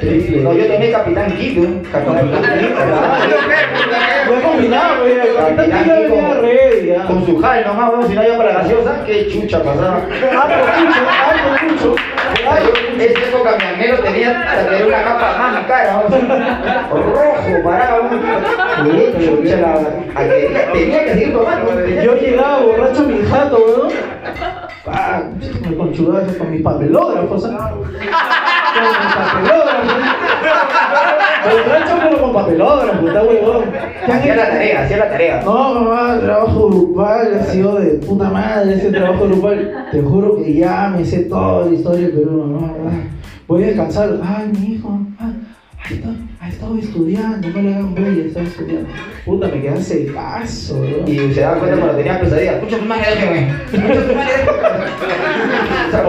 [0.00, 0.40] triple.
[0.42, 1.82] No, yo tomé Capitán Quito, ¿eh?
[1.90, 2.74] Capitán Quito,
[4.26, 7.06] Fue combinado, el capitán Quito venía ready.
[7.06, 9.96] Con su jal nomás, weón, si no iba para gaseosa, qué chucha pasaba.
[9.96, 12.17] Algo mucho, algo mucho.
[12.40, 16.02] Época mi anhelo tenía hasta tener una capa más cara,
[16.90, 18.20] rojo, parado, weón.
[18.84, 19.72] Qué chucha la.
[20.14, 23.92] a que- Tenía que seguir tomando, Yo llegaba borracho a mi jato, weón.
[24.86, 25.22] Ah,
[25.68, 27.44] me conchugaba con mis papelógrafos,
[28.84, 29.38] está.
[34.08, 35.42] Hacía la tarea, hacía la tarea.
[35.44, 39.86] No, mamá, trabajo grupal, ha sido de puta madre ese trabajo grupal.
[39.90, 43.10] Te juro que ya me sé toda la historia, pero mamá, ay,
[43.46, 44.18] voy a descansar.
[44.22, 45.32] Ay, mi hijo, ah,
[45.78, 46.14] ha estado,
[46.48, 48.88] ha estado estudiando, no le hagan bulla, está estudiando.
[49.24, 51.06] Puta, me quedé secazo, weón.
[51.06, 52.54] Y se daba cuenta cuando tenía pesadillas.
[52.56, 53.52] Escucha tu madre, déjeme.
[53.72, 54.32] Escucha tu madre,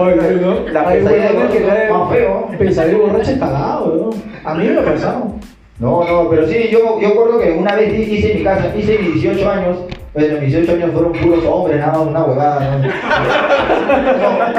[0.00, 0.60] Oye, ¿no?
[0.72, 2.48] La pesadilla de que caen más feo.
[2.58, 4.10] Pesadilla borracho es cagado, weón.
[4.44, 5.34] A mí me ha pasado.
[5.78, 8.98] No, no, pero sí, yo, yo recuerdo que una vez hi- hice mi casa, hice
[8.98, 9.78] mis 18 años,
[10.12, 12.78] bueno, mis 18 años fueron puros hombres, nada una huevada, ¿no?
[12.78, 12.88] No,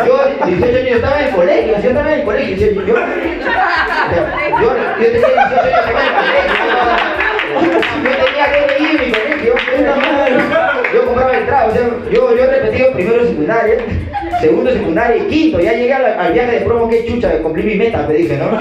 [0.05, 2.81] yo, 18 años, yo estaba en el colegio, yo estaba en el colegio, yo, yo,
[2.81, 2.95] yo,
[4.61, 6.55] yo, tenía 18 años, estaba en el colegio,
[8.03, 9.53] yo, tenía que ir mi colegio,
[10.93, 13.75] yo compraba el trago, o sea, yo, yo he repetido primero secundaria,
[14.41, 17.75] segundo secundaria y quinto, ya llegué al, al viaje de promo, que chucha, cumplí mi
[17.75, 18.45] meta, me dije, ¿no?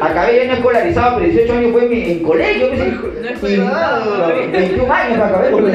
[0.00, 2.68] Acabé ya no escolarizado, pero 18 años fue en, mi- en colegio.
[2.70, 2.80] pues,
[3.22, 4.28] No es privado.
[4.28, 5.50] no, 21 años me acabé.
[5.52, 5.74] pues.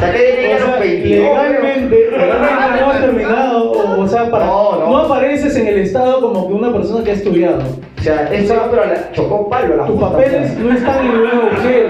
[0.00, 1.18] Saqué de ley a los sea, 22.
[1.20, 4.97] legalmente, legalmente no has terminado, o, o sea, para, No, no.
[5.08, 7.62] Apareces en el estado como que una persona que ha estudiado.
[7.98, 11.40] O sea, eso pero la, chocó palo la Tus papeles no están en el mismo
[11.40, 11.88] agujero.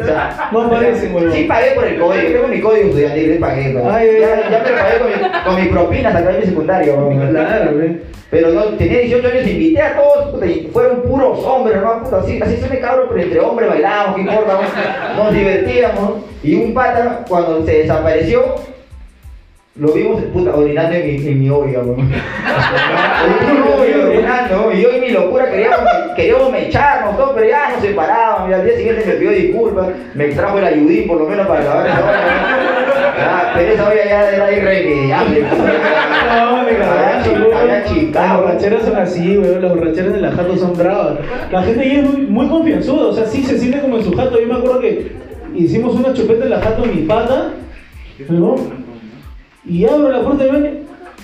[0.00, 1.32] O sea, No aparecen, huevón.
[1.32, 3.72] Sí pagué por el código, tengo mi código estudiantil, pagué.
[3.72, 6.94] ya, ya me lo pagué con, mi, con mis propinas, acabé mi secundario.
[6.94, 7.28] huevón.
[7.30, 7.70] Claro.
[8.30, 12.20] Pero no, tenía 18 años, invité a todos, puta, y fueron puros hombres, hermano, puta,
[12.20, 14.58] así, así se me cabrón, pero entre hombres bailábamos, qué importa,
[15.18, 16.12] nos divertíamos.
[16.42, 18.54] Y un pata, cuando se desapareció,
[19.74, 22.10] lo vimos, puta, orinando en mi, en mi olla, weón.
[23.78, 25.78] Orinando, y yo en mi locura queríamos,
[26.14, 30.28] queríamos mecharnos, todo, pero ya nos separábamos, y al día siguiente me pidió disculpas, me
[30.28, 32.20] trajo el ayudín por lo menos para lavar esa olla.
[33.24, 35.40] Ah, pero esa olla ya era irremediable.
[35.40, 36.66] Weón.
[38.12, 39.62] Las borracheras son así, weón.
[39.62, 41.14] Las borracheras en la jato son bravas.
[41.50, 44.14] La gente ahí es muy, muy confianzuda, o sea, sí se siente como en su
[44.14, 44.38] jato.
[44.38, 45.12] Yo me acuerdo que
[45.54, 47.52] hicimos una chupeta en la jato en mi pata,
[48.28, 48.81] ¿no?
[49.64, 50.70] Y abro la puerta del baño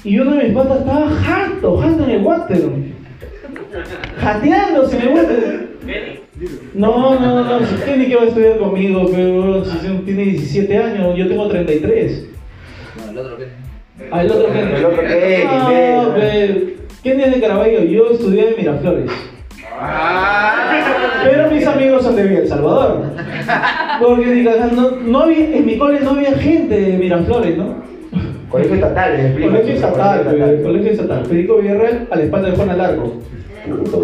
[0.05, 2.62] y uno de mis patas estaba jato, jato en el water.
[4.20, 5.68] Jateándose en el water.
[6.74, 11.16] No, no, no, si Kenny que va a estudiar conmigo, pero si tiene 17 años,
[11.16, 12.27] yo tengo 33.
[14.12, 14.74] Ah, el otro Kenny.
[14.77, 19.11] El otro Kenny, No, pero- pe, Kenny es de Caraballo, yo estudié en Miraflores.
[21.24, 23.03] Pero mis amigos son de Villa El Salvador.
[24.01, 24.44] Porque
[25.05, 27.88] no había, en mi cole no había gente de Miraflores, ¿no?
[28.48, 29.34] Colegio estatal.
[29.40, 31.26] Colegio estatal, pe, colegio estatal.
[31.26, 32.70] Federico Villarreal a la espalda de Juan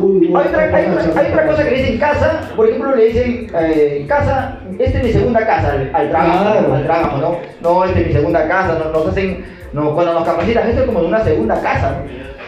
[0.03, 3.07] uy, Hay otra, hay, otra, hay otra cosa que le dicen casa, por ejemplo, le
[3.07, 6.75] dicen eh, casa, esta es mi segunda casa al, al trabajo, Claro.
[6.75, 7.37] al trabajo, ¿no?
[7.63, 10.87] No, esta es mi segunda casa, no- nos hacen, no, cuando nos capacitan, esto es
[10.87, 11.97] como una segunda casa.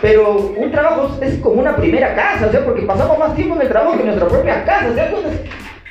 [0.02, 3.62] Pero un trabajo es como una primera casa, o sea, porque pasamos más tiempo en
[3.62, 5.30] el trabajo que en nuestra propia casa, ¿se dan cuenta?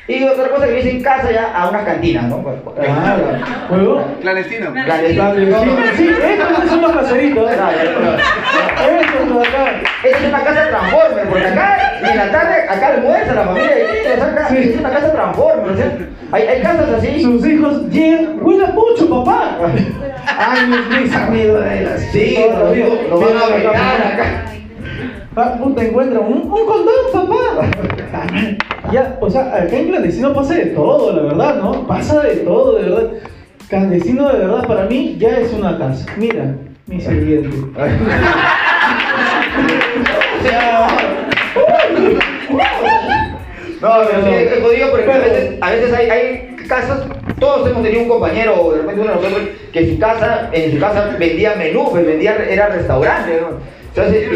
[0.07, 2.43] Y otra cosa que le dicen casa ya a una cantina, ¿no?
[2.75, 3.23] Claro,
[3.71, 4.05] huevo.
[4.21, 4.71] Clandestino.
[4.85, 5.13] La de-
[5.95, 7.51] Sí, estos son los caseritos.
[7.51, 7.55] ¿eh?
[7.59, 7.71] Ah.
[9.01, 9.81] Estos acá.
[10.03, 14.69] Esta es una casa transformer, porque acá en la tarde, acá almuerza la familia de
[14.69, 15.97] es una casa transformer, o sea,
[16.31, 17.23] hay, hay casas así.
[17.23, 19.57] Sus hijos llegan, huele mucho, papá.
[20.37, 22.37] Ay, mis amigos de la Sí,
[23.09, 24.54] lo, van a acá.
[25.38, 27.67] Ah, puta, encuentra un, condón, papá.
[28.91, 31.86] Ya, o sea, acá en clandestino pasa de todo, la verdad, ¿no?
[31.86, 33.12] Pasa de todo, de verdad.
[33.67, 36.06] Clandestino, de verdad, para mí ya es una casa.
[36.15, 37.50] Mira, mi sirviente.
[43.82, 47.02] No, pero sí, es jodido porque a veces, a veces hay, hay casas,
[47.39, 50.71] todos hemos tenido un compañero o de repente uno de nosotros que su casa, en
[50.71, 53.74] su casa vendía menú, pues vendía, era restaurante, ¿no?
[53.95, 54.27] Entonces,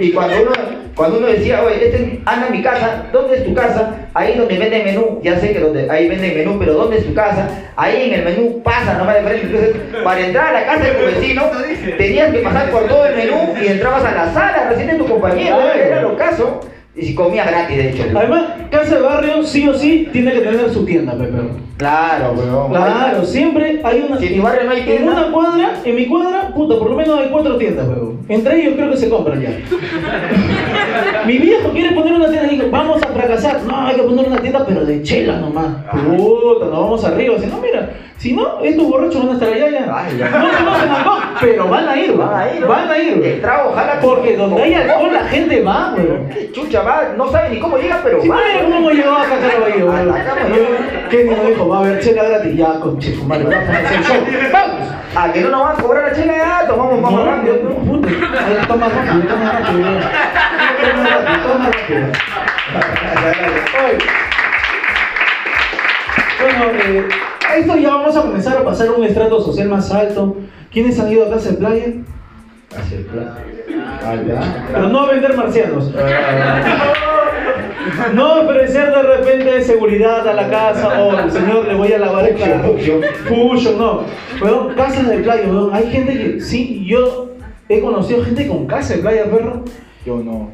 [0.00, 0.52] y, y cuando uno
[0.94, 4.08] cuando uno decía, oye, este, anda a mi casa, ¿dónde es tu casa?
[4.14, 7.14] Ahí donde venden menú, ya sé que donde, ahí venden menú, pero ¿dónde es tu
[7.14, 7.48] casa?
[7.74, 9.46] Ahí en el menú pasa nomás de frente.
[9.46, 11.42] Entonces, para entrar a la casa de tu vecino,
[11.98, 15.06] tenías que pasar por todo el menú y entrabas a la sala recién de tu
[15.06, 16.60] compañero, era lo caso.
[16.96, 18.04] Y si comías gratis, de hecho.
[18.16, 21.32] Además, casa de barrio sí o sí tiene que tener su tienda, Pepe.
[21.76, 22.70] Claro, weón.
[22.70, 24.20] Claro, siempre hay una.
[24.20, 25.12] Si en barrio no hay En tienda.
[25.12, 28.13] una cuadra, en mi cuadra, puta, por lo menos hay cuatro tiendas, weón.
[28.28, 29.50] Entre ellos creo que se compran ya.
[31.26, 33.62] mi viejo quiere poner una tienda y digo, vamos a fracasar.
[33.64, 35.66] No, hay que poner una tienda, pero de chela nomás.
[35.90, 37.36] Puta, nos vamos arriba.
[37.38, 39.86] Si no, mira, si no, estos borrachos van a estar allá ya.
[39.96, 40.28] Ay, ya.
[40.30, 42.12] No conocen alcohol, pero van a ir.
[42.16, 42.68] Van a ir, ¿no?
[42.68, 44.00] Van a ir, El trago, ojalá.
[44.00, 46.28] Porque donde hay alcohol la gente va, weón.
[46.30, 48.40] Qué chucha va, no sabe ni cómo llega, pero Si no va.
[48.52, 50.10] mira cómo acá a Caraballo, weón.
[50.10, 52.56] Acá hemos Yo- Kenny nos dijo, va a haber chela gratis.
[52.56, 54.16] Ya, con su madre, vamos a hacer show.
[54.52, 54.88] ¡Vamos!
[55.16, 57.56] A que no nos van a cobrar la chela, ya, tomamos más No, rápido.
[57.62, 58.08] no, puta.
[58.66, 59.80] Toma rápido, toma rápido.
[60.80, 62.53] Toma rápido, toma rápido.
[66.40, 67.08] Bueno, eh,
[67.48, 70.36] a esto ya vamos a comenzar a pasar a un estrato social más alto.
[70.72, 71.86] ¿Quiénes han ido a casa de playa?
[74.72, 75.90] Pero no a vender marcianos.
[78.14, 82.38] No ofrecer de repente seguridad a la casa o señor le voy a lavar el
[82.38, 82.74] carro.
[83.76, 84.04] No.
[84.40, 85.74] Weón, casas de playa, weón.
[85.74, 87.28] Hay gente que, sí, yo
[87.68, 89.64] he conocido gente con casa de playa, perro.
[90.06, 90.50] Yo no.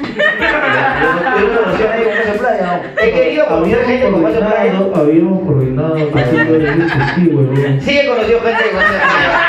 [0.00, 3.02] Yo no conocí a nadie con esa playa, no.
[3.02, 4.72] He querido conocer gente con esa playa.
[4.72, 9.40] coordinado, habíamos coordinado haciendo el sí, he conocido gente con esa playa.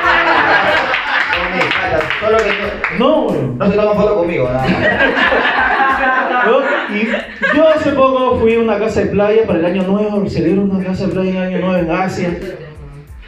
[2.19, 3.57] No Solo que no, No, huevón.
[3.57, 4.71] no se toman foto conmigo, nada más.
[6.47, 6.61] Yo,
[6.95, 10.63] y yo hace poco fui a una casa de playa para el año nuevo, celebro
[10.63, 12.35] una casa de playa en año nuevo en Asia.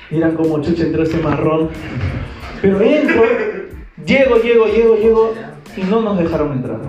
[0.10, 1.70] Miran como chucha entró este marrón.
[2.62, 3.24] Pero entro,
[4.04, 5.34] llego, llego, llego, llego
[5.76, 6.80] y no nos dejaron entrar.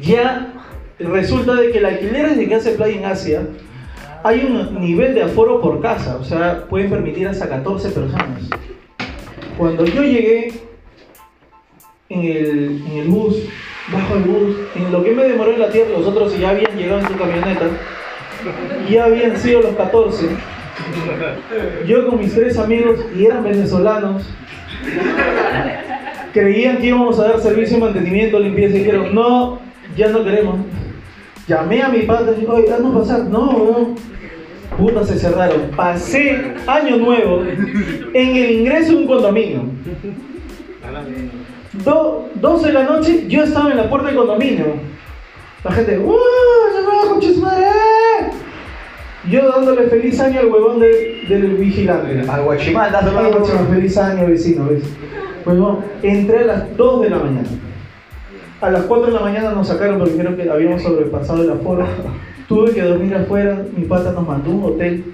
[0.00, 0.52] Ya
[0.98, 3.42] resulta de que el alquiler de casa de playa en Asia
[4.24, 8.42] hay un nivel de aforo por casa, o sea, pueden permitir hasta 14 personas.
[9.58, 10.52] Cuando yo llegué
[12.08, 13.36] en el, en el bus,
[13.92, 16.76] bajo el bus, en lo que me demoró en la tierra, los otros ya habían
[16.76, 17.66] llegado en su camioneta,
[18.88, 20.28] ya habían sido los 14.
[21.86, 24.22] Yo con mis tres amigos, y eran venezolanos,
[26.32, 29.58] creían que íbamos a dar servicio de mantenimiento, limpieza, y dijeron, no,
[29.96, 30.56] ya no queremos.
[31.48, 33.24] Llamé a mi padre y dije, oye, haznos pasar.
[33.24, 33.94] No, weón.
[34.78, 35.70] Puta, se cerraron.
[35.76, 37.42] Pasé año nuevo
[38.14, 39.62] en el ingreso de un condominio.
[41.84, 44.66] Do- 12 de la noche, yo estaba en la puerta del condominio.
[45.64, 46.12] La gente, ¡Uh!
[46.76, 47.66] ¡Llegó, concha su madre!
[49.30, 52.22] Yo dándole feliz año al huevón de- del vigilante.
[52.28, 52.92] Al guachimán,
[53.32, 54.82] guachimán, feliz año, vecino, ¿ves?
[55.44, 57.48] Huevón, entré a las 2 de la mañana.
[58.60, 61.86] A las 4 de la mañana nos sacaron porque dijeron que habíamos sobrepasado el aforo.
[62.48, 65.04] Tuve que dormir afuera, mi pata nos mandó un hotel.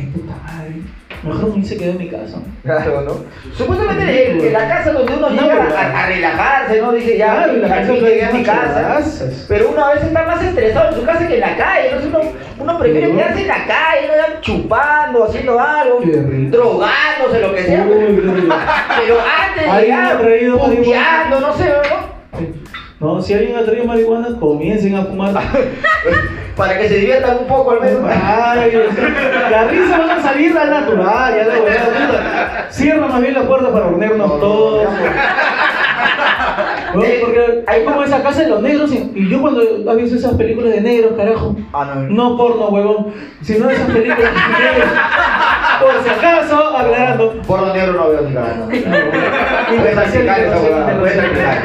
[0.00, 0.82] Puta madre,
[1.22, 2.38] mejor me hice quedé en mi casa.
[2.62, 3.20] Claro, ¿no?
[3.54, 6.92] Supuestamente en, en la casa donde uno No, llega a, a relajarse, ¿no?
[6.92, 9.00] Dice, ya, la casa llegué a mi casa.
[9.48, 11.88] Pero uno a veces está más estresado en su casa que en la calle.
[11.88, 12.20] Entonces uno,
[12.58, 14.14] uno prefiere quedarse en la calle, ¿no?
[14.16, 17.84] Ya chupando, haciendo algo, drogándose, lo que sea.
[17.86, 18.22] Uy.
[18.98, 22.61] Pero antes de llegar, no sé, ¿no?
[23.02, 25.32] No, si alguien ha traído marihuana, comiencen a fumar.
[26.56, 28.02] Para que se diviertan un poco al menos.
[28.08, 28.72] Ay,
[29.50, 32.66] la risa van a salir al natural, ya la weá.
[32.70, 34.86] Cierra más bien la puerta para hornearnos todos.
[36.94, 40.16] Bueno, porque hay como esa casa de los negros y, y yo cuando he visto
[40.16, 42.02] esas películas de negros, carajo, Ah, no.
[42.30, 43.06] no porno, huevón,
[43.40, 44.88] sino esas películas de negros.
[45.80, 47.32] Por si acaso, aclarando.
[47.46, 48.72] Por donde negro no veo ni cagando.
[48.74, 48.80] Y
[49.78, 51.58] Puede salpicar esa huevada, puede salpicar.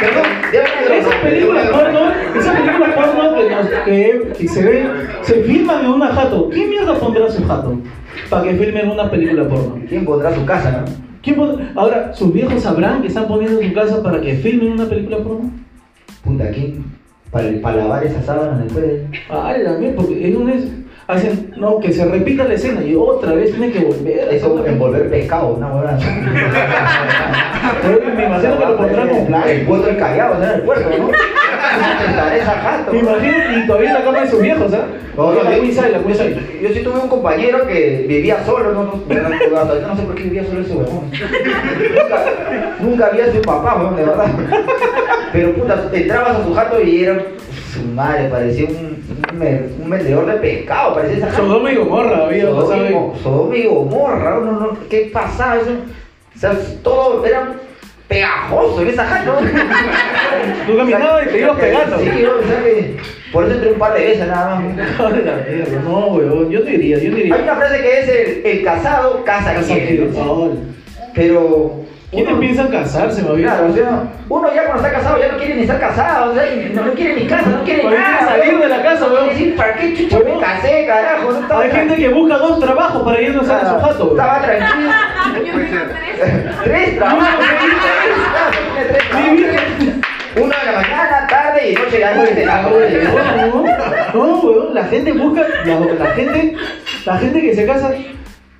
[0.00, 2.00] perdón, esas películas porno,
[2.38, 4.88] esas películas porno que, nos- que, que se ven,
[5.22, 6.48] se filman en una jato.
[6.50, 7.78] ¿Quién mierda pondrá su jato?
[8.30, 9.78] Para que filmen una película porno.
[9.88, 10.84] ¿Quién pondrá su casa, no?
[11.22, 14.72] ¿Quién pon- Ahora, ¿sus viejos sabrán que están poniendo en su casa para que filmen
[14.72, 15.50] una película porno?
[16.24, 16.84] Puta, ¿quién?
[17.30, 19.02] Para, para lavar esas sábanas después.
[19.28, 23.32] Ah, la mierda, porque es un hacen, no, que se repita la escena y otra
[23.32, 24.28] vez tiene que volver.
[24.28, 25.68] a Es como envolver pescado, una.
[27.82, 30.90] Pero me imagino que lo pondrán con El puerto del callao, o sea, el puerto,
[30.98, 31.08] ¿no?
[32.92, 34.86] Me imagino, y todavía en la cama de sus viejos, ¿ah?
[35.16, 35.72] No, no, la la Queen
[36.62, 40.44] yo, sí tuve un compañero que vivía solo, no, no, no, sé por qué vivía
[40.44, 41.10] solo ese huevón.
[42.80, 44.26] Nunca, había sido papá, huevón, de verdad.
[45.32, 47.18] Pero puta, entrabas a su jato y era
[47.72, 49.02] su madre, parecía un,
[49.82, 51.36] un, vendedor de pescado, parecía esa.
[51.36, 55.56] Sodoma y Gomorra había Sodoma Sodoma y Gomorra, no, no, ¿qué pasaba?
[55.56, 55.70] Eso,
[56.34, 57.54] o sea, todo era
[58.08, 59.38] pegajoso en esa jato.
[60.66, 61.98] Tú caminabas y te ibas pegando.
[61.98, 62.96] Sí, o sea que
[63.32, 64.74] por eso entré un par de veces nada más.
[65.84, 67.36] No, weón, yo no iría, yo no Hay iría.
[67.36, 70.10] una frase que es el, el casado casa Casa quiere.
[71.14, 71.87] Pero.
[72.10, 73.22] ¿Quiénes uno- piensan casarse?
[73.22, 76.34] Claro, o sea, uno ya cuando está casado ya no quiere ni estar casado, o
[76.34, 78.26] sea, no, no quiere ni casa, no quiere quiere nada.
[78.28, 79.28] salir de la casa, No weón.
[79.28, 81.32] decir, ¿para qué chucha me casé, carajo?
[81.32, 84.20] No Hay gente que busca dos trabajos para irnos a su jato, weón.
[84.20, 84.90] Estaba tranquilo.
[85.52, 86.54] Puede ser.
[86.64, 87.28] Tres trabajos.
[87.28, 90.04] Claro, tiene tres trabajos.
[90.36, 94.84] Uno de la mañana, tarde y noche ya no de la No, no, weón, la
[94.84, 96.54] gente busca, la, la gente,
[97.04, 97.90] la gente que se casa,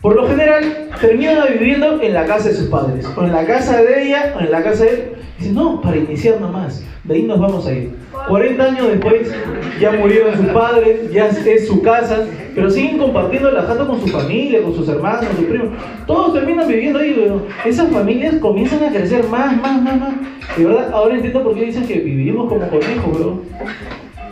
[0.00, 3.82] por lo general, termina viviendo en la casa de sus padres, o en la casa
[3.82, 5.12] de ella, o en la casa de él.
[5.38, 7.90] Dice, no, para iniciar nomás, de ahí nos vamos a ir.
[8.28, 9.32] 40 años después,
[9.80, 14.08] ya murieron sus padres, ya es, su casa, pero siguen compartiendo la jato con su
[14.08, 15.70] familia, con sus hermanos, sus primos.
[16.06, 17.44] Todos terminan viviendo ahí, weón.
[17.64, 20.14] Esas familias comienzan a crecer más, más, más, más.
[20.56, 23.42] De verdad, ahora entiendo por qué dicen que vivimos como conejos, weón.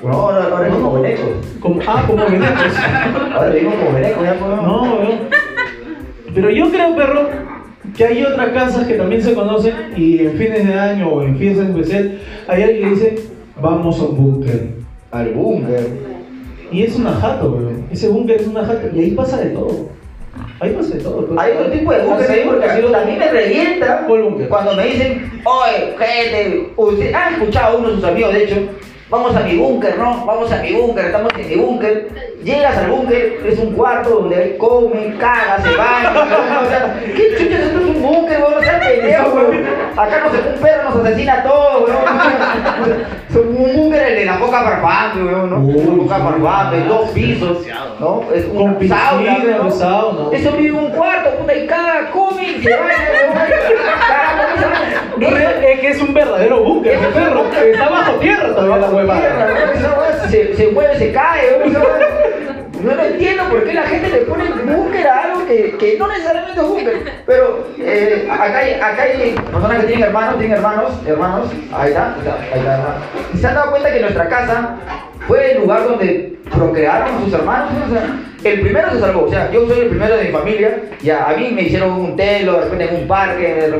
[0.02, 1.02] Bueno, ahora, ahora vivimos como.
[1.60, 2.50] Como, ah, como venecos.
[3.34, 4.64] Ahora vivimos como venecos, ya podemos.
[4.64, 5.45] No, weón.
[6.36, 7.30] Pero yo creo, perro,
[7.96, 11.38] que hay otras casas que también se conocen y en fines de año o en
[11.38, 13.18] fiestas especial hay alguien que dice,
[13.58, 14.68] vamos a un búnker.
[15.12, 15.88] Al búnker.
[16.70, 17.86] Y es una jato, weón.
[17.90, 19.88] Ese búnker es una jato y ahí pasa de todo.
[20.60, 21.26] Ahí pasa de todo.
[21.38, 22.40] Hay otro tipo de búnker, ¿sí?
[22.44, 24.06] porque así a mí me revienta
[24.50, 28.56] cuando me dicen, oye, gente, usted han escuchado a uno de sus amigos, de hecho,
[29.08, 30.24] vamos a mi búnker, ¿no?
[30.24, 32.08] Vamos a mi búnker, estamos en mi búnker.
[32.42, 37.36] Llegas al búnker, es un cuarto donde hay comen, cagas, se bañan, o sea, ¿qué
[37.36, 38.54] chuchas esto es un búnker, weón?
[38.54, 39.64] No sean pendejos, weón.
[39.96, 43.06] Acá nos, un perro nos asesina a todos, weón.
[43.28, 45.58] Es un búnker el de la boca parfante, weón, ¿no?
[45.58, 46.22] Uy, Una boca sí.
[46.22, 47.66] parfante, dos pisos,
[48.00, 48.22] ¿no?
[48.32, 49.70] Es Con un piscina, sauna, ¿no?
[49.70, 50.36] sauna.
[50.36, 52.96] Eso vive un cuarto, puta, y caga, come se baña,
[53.34, 53.36] weón.
[55.20, 57.44] Es que es un verdadero búnker, ese perro.
[57.50, 59.72] Está bajo tierra todavía la huevada.
[59.74, 61.80] Esa se, se mueve, se cae, ¿no?
[62.94, 66.60] Lo entiendo por qué la gente le pone búnker a algo que, que no necesariamente
[66.60, 67.12] es búnker.
[67.26, 72.14] Pero eh, acá, hay, acá hay personas que tienen hermanos, tienen hermanos, hermanos, ahí está,
[72.14, 72.94] ahí está, ahí está, hermano.
[73.34, 74.76] Y se han dado cuenta que nuestra casa
[75.26, 77.72] fue el lugar donde procrearon a sus hermanos.
[77.72, 77.86] ¿no?
[77.86, 78.14] O sea,
[78.54, 81.36] el primero se salvó, o sea, yo soy el primero de mi familia, ya a
[81.36, 83.72] mí me hicieron un telo, de repente en un parque.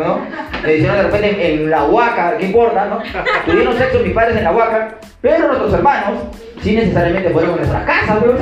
[0.63, 3.03] Me hicieron de repente en, la huaca, ¿qué importa, no?
[3.45, 6.23] Tuvieron sexo mis padres en la huaca, pero nuestros hermanos
[6.63, 8.33] sí necesariamente fueron a nuestra casa, ¿no?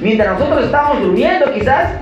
[0.00, 1.98] Mientras nosotros estábamos durmiendo quizás,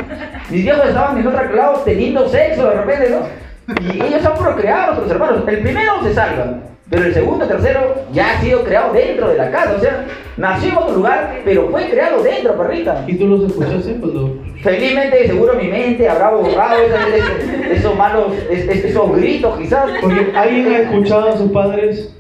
[0.51, 3.47] mis viejos estaban en otro lado teniendo sexo de repente, ¿no?
[3.81, 5.42] Y ellos han procreado a nuestros hermanos.
[5.49, 6.59] El primero se salva,
[6.90, 10.05] pero el segundo, tercero ya ha sido creado dentro de la casa, o sea,
[10.37, 13.05] nació en otro lugar, pero fue creado dentro, perrita.
[13.07, 14.38] ¿Y tú los escuchaste cuando.?
[14.62, 19.90] Felizmente, seguro mi mente habrá borrado esos, esos- malos, es- es- esos gritos quizás.
[20.01, 22.12] Porque alguien ha escuchado a sus padres.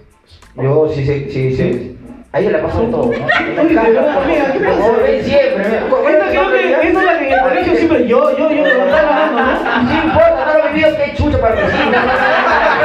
[0.56, 1.92] Yo sí, sí, sí, sí.
[2.32, 3.12] A ella le pasó todo, ¿no?
[3.12, 4.86] Verdad, por- mira, ¿qué por- pasa?
[4.88, 5.56] por- ven siempre.
[5.58, 8.74] me- Esta creo que es la que en el colegio siempre yo, yo, yo, de
[8.74, 9.82] verdad ganando, ¿no?
[9.82, 11.92] No importa, no lo he vivido, qué chucha participa.
[11.92, 12.75] Ya,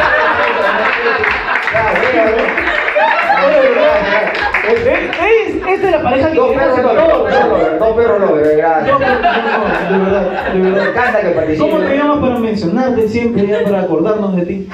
[5.67, 7.78] esta es la pareja que Dos perros todo.
[7.80, 8.88] dos perros No, gracias.
[8.88, 10.89] no, no, de verdad, de Me verdad.
[10.89, 11.70] encanta que participe.
[11.70, 14.70] ¿Cómo te llamas para mencionarte siempre, ya para acordarnos de ti?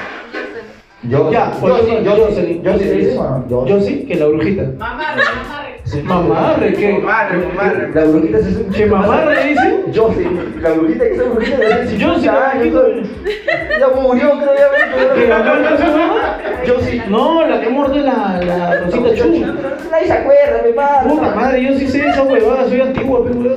[1.04, 2.30] Yo, Ya, yo sí, yo yo
[3.48, 3.78] yo Yo.
[6.04, 6.93] Mamarre, ¿qué?
[6.93, 7.89] Mamarre, mamarre.
[7.93, 9.84] La brujita es un ¿Que mamarre dice?
[9.91, 10.28] Yo sí,
[10.62, 13.10] la brujita que es brujita de hace Yo sí, 50 la años, brujita.
[13.80, 15.13] Ya murió, creo ya.
[15.15, 16.67] ¿Que la brujita se?
[16.67, 17.02] Yo sí.
[17.10, 19.45] No, la que muerde la, la rosita chu.
[19.91, 21.10] Nadie se acuerda, mi padre.
[21.10, 23.56] Puta madre, yo sí sé esa huevada, soy antiguo, pero.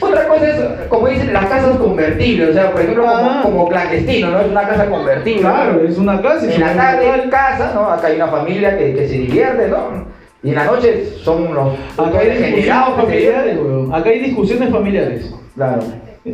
[0.00, 0.56] Otra cosa es,
[0.88, 3.40] como dicen, las casas convertibles, o sea, por ejemplo, Ah.
[3.42, 4.40] como, como clandestino, ¿no?
[4.40, 5.40] Es una casa convertible.
[5.42, 6.48] Claro, es una casa.
[6.48, 7.88] es En la en casa, ¿no?
[7.88, 10.11] Acá hay una familia que, que se divierte, ¿no?
[10.42, 13.94] Y en la noche son los Acá hay discusiones familiares, weón.
[13.94, 15.34] Acá hay discusiones familiares.
[15.54, 15.82] Claro,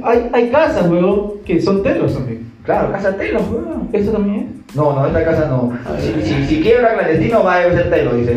[0.03, 2.51] Hay, hay casas, weón, que son telos también.
[2.65, 3.89] claro, casa telo, weón.
[3.93, 5.73] ¿Eso también No, no, esta casa no.
[5.99, 8.35] Si, si, si quiebra clandestino va a ser telo, dice.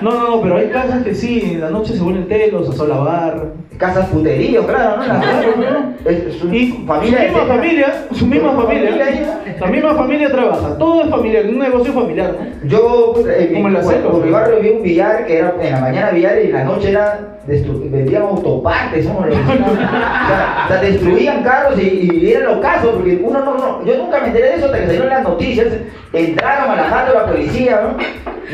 [0.00, 2.72] no, no, no, pero hay casas que sí, en la noche se vuelven telos, a
[2.72, 3.68] sol lavar.
[3.76, 5.06] Casas puteríos, claro, ¿no?
[5.06, 5.94] La, Claro, weón.
[6.04, 9.66] es, es un- Y su familia misma de- familia, su misma Su familia, familia, la
[9.68, 12.68] misma familia trabaja, todo es familiar, un negocio familiar, ¿no?
[12.68, 14.32] Yo, pues, en mi, Como en la por- mi ¿no?
[14.36, 17.20] barrio vi un billar que era en la mañana billar y en la noche era
[17.46, 19.18] vendían autopartes, ¿no?
[19.18, 23.84] o, sea, o sea, destruían carros y, y era lo caso, porque uno no, no,
[23.86, 25.66] yo nunca me enteré de eso hasta que salieron las noticias,
[26.12, 27.96] entraron manejando la policía, ¿no?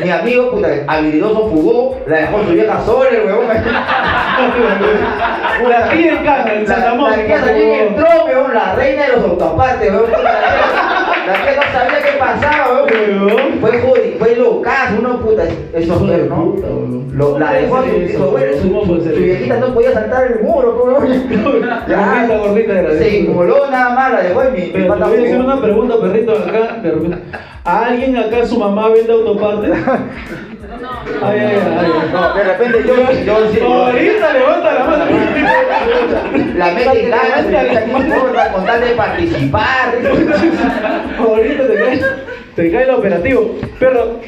[0.02, 3.46] Mi amigo, puta, habilidoso fugó, la dejó su vieja sola, el huevón.
[5.68, 7.88] La en La, Santa la Mónica, weón.
[7.88, 10.10] entró, weón, la reina de los autopartes, weón.
[11.26, 13.58] La tía no sabía qué pasaba, weón.
[13.60, 16.54] Fue jodi, fue locazo, uno puta, eso Hijo fue, ¿no?
[17.12, 21.06] Lo- la dejó a su, su, abuelo, su, viejita no podía saltar el muro, weón.
[21.88, 25.20] Gordita, gordita de Se inmoló nada más, la dejó en mi, Pero te voy a
[25.20, 27.16] hacer una pregunta, perrito, acá, de repente.
[27.64, 29.70] ¿A alguien acá su mamá vende autopartes?
[31.22, 32.10] Ay, ay, ay.
[32.12, 35.04] No, de repente yo, yo, sí, yo, Ahorita levanta la mano.
[36.56, 39.94] la mente en ganas, importa con tal de participar.
[41.18, 42.00] Ahorita te cae,
[42.56, 43.54] te cae el operativo.
[43.78, 44.20] Pero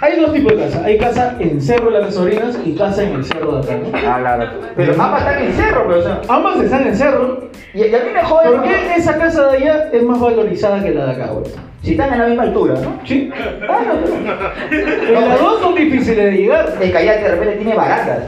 [0.00, 0.82] hay dos tipos de casa.
[0.84, 3.98] Hay casa en Cerro de las Sobrinas y casa en el Cerro de acá, ¿no?
[4.08, 4.50] Ah, claro.
[4.76, 6.20] Pero ambas están en cerro, pero o sea.
[6.28, 7.48] Ambas están en Cerro.
[7.72, 8.50] Y, y a mí me jode.
[8.50, 11.44] ¿Por qué esa casa de allá es más valorizada que la de acá, güey?
[11.84, 12.98] Si están en la misma altura, ¿no?
[13.04, 13.30] ¿Sí?
[13.60, 13.98] Claro,
[14.70, 16.72] pero- las dos son difíciles de llegar.
[16.80, 18.20] El kayak de repente tiene barandas.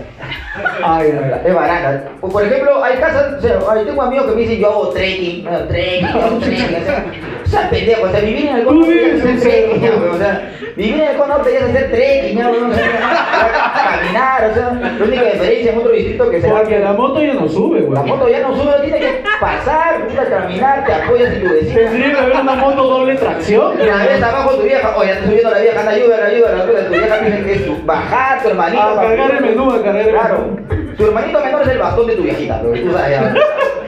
[0.85, 1.41] Ay, ay, ay.
[1.47, 2.03] Es barandas.
[2.21, 5.43] O, por ejemplo, hay casas, o sea, tengo amigos que me dicen yo hago trekking,
[5.45, 6.75] yo hago trekking, yo hago trekking.
[6.77, 7.05] O sea,
[7.45, 10.19] o sea, pendejo, o sea, vivir en el cono norte es hacer trekking, ya, o
[10.19, 14.55] sea, vivir en el cono norte ya es hacer trekking, ya, o sea, caminar, o
[14.55, 17.49] sea, la única diferencia en otro distrito que se va Porque la moto ya no
[17.49, 17.95] sube, güey.
[17.95, 21.75] la moto ya no sube, tiene que pasar, caminar, te apoyas en tu vecino.
[21.81, 23.46] Tendría que haber una moto doble tracción.
[23.55, 26.93] Una vez abajo tu vieja, oye, está subiendo la vieja, anda, ayuda, ayuda, ayuda, tu
[26.93, 28.83] vieja tiene que bajar, tu hermanito.
[28.83, 30.39] A cargar el menú, a cargar el Claro.
[30.69, 30.95] menú.
[30.97, 33.35] Tu hermanito menor es el bastón de tu viejita, pero tú sabes ya.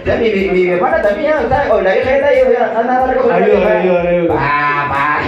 [0.04, 1.74] Ya mi, mi, mi hermana también, ya.
[1.74, 2.38] O la vieja está ahí,
[2.76, 3.78] anda a recoger la Ayuda, vieja.
[3.80, 4.34] ayuda, ayuda.
[4.34, 5.20] Pa, pa.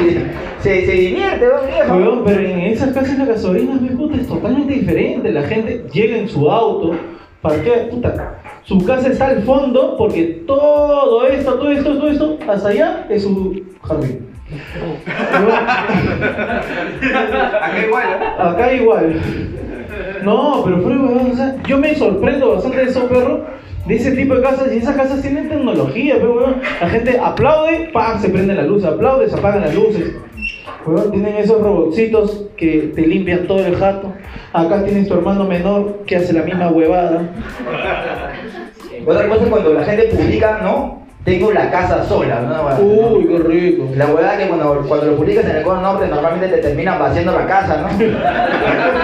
[0.60, 1.62] Se, se divierte, ¿no,
[1.96, 2.22] viejo?
[2.24, 5.32] Pero en esas casas la gasolina, mi puta, es totalmente diferente.
[5.32, 6.94] La gente llega en su auto,
[7.42, 8.34] parquea, puta.
[8.64, 13.22] Su casa está al fondo porque todo esto, todo esto, todo esto, hasta allá es
[13.22, 14.30] su jardín.
[17.62, 18.26] Acá igual, ¿eh?
[18.38, 19.20] Acá igual.
[20.24, 23.40] No, pero huevón, o sea, yo me sorprendo bastante de esos perros,
[23.86, 26.54] de ese tipo de casas, y esas casas tienen tecnología, pero.
[26.80, 28.20] La gente aplaude, ¡pam!
[28.20, 30.14] se prende la luz, aplaude, se apagan las luces.
[30.84, 34.12] Tienen esos robotcitos que te limpian todo el jato.
[34.52, 37.30] Acá tienes tu hermano menor que hace la misma huevada.
[39.06, 40.99] Otra cosa es cuando la gente publica, ¿no?
[41.24, 42.82] Tengo la casa sola, ¿no?
[42.82, 43.88] Uy, qué rico.
[43.94, 47.32] La huevada que cuando, cuando lo publicas en el Cono Norte normalmente te terminan vaciando
[47.32, 47.88] la casa, ¿no?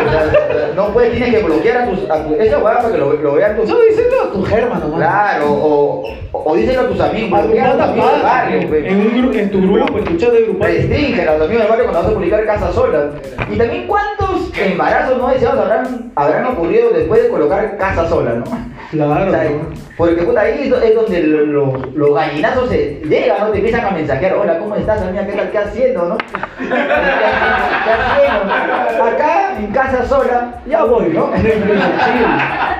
[0.06, 2.10] O sea, no puedes, tienes que bloquear a tus...
[2.10, 3.64] A tu, esa huevada para que lo, lo vean tus...
[3.68, 4.96] Eso díselo a tu germa nomás.
[4.98, 8.22] Claro, o, o, o díselo a tus amigos, A tu bloquea a tus amigos del
[8.22, 8.84] barrio, pues.
[8.86, 10.64] en, un en tu grupo, en tu chat de grupo.
[10.64, 13.10] Restringen a los amigos del barrio cuando vas a publicar casa sola.
[13.50, 18.44] Y también cuántos embarazos no deseados habrán, habrán ocurrido después de colocar casa sola, ¿no?
[18.90, 19.28] Claro.
[19.28, 19.50] O sea,
[19.96, 21.76] porque puta, ahí es do- es donde lo- lo-
[22.06, 23.50] los gallinazos se llegan, ¿no?
[23.50, 25.26] Te empiezan a mensajear, hola, ¿cómo estás, amiga?
[25.26, 25.48] ¿Qué?
[25.50, 26.16] ¿Qué haciendo, no?
[26.58, 29.04] ¿Qué haciendo?
[29.04, 31.30] Acá, en casa sola, ya voy, ¿no?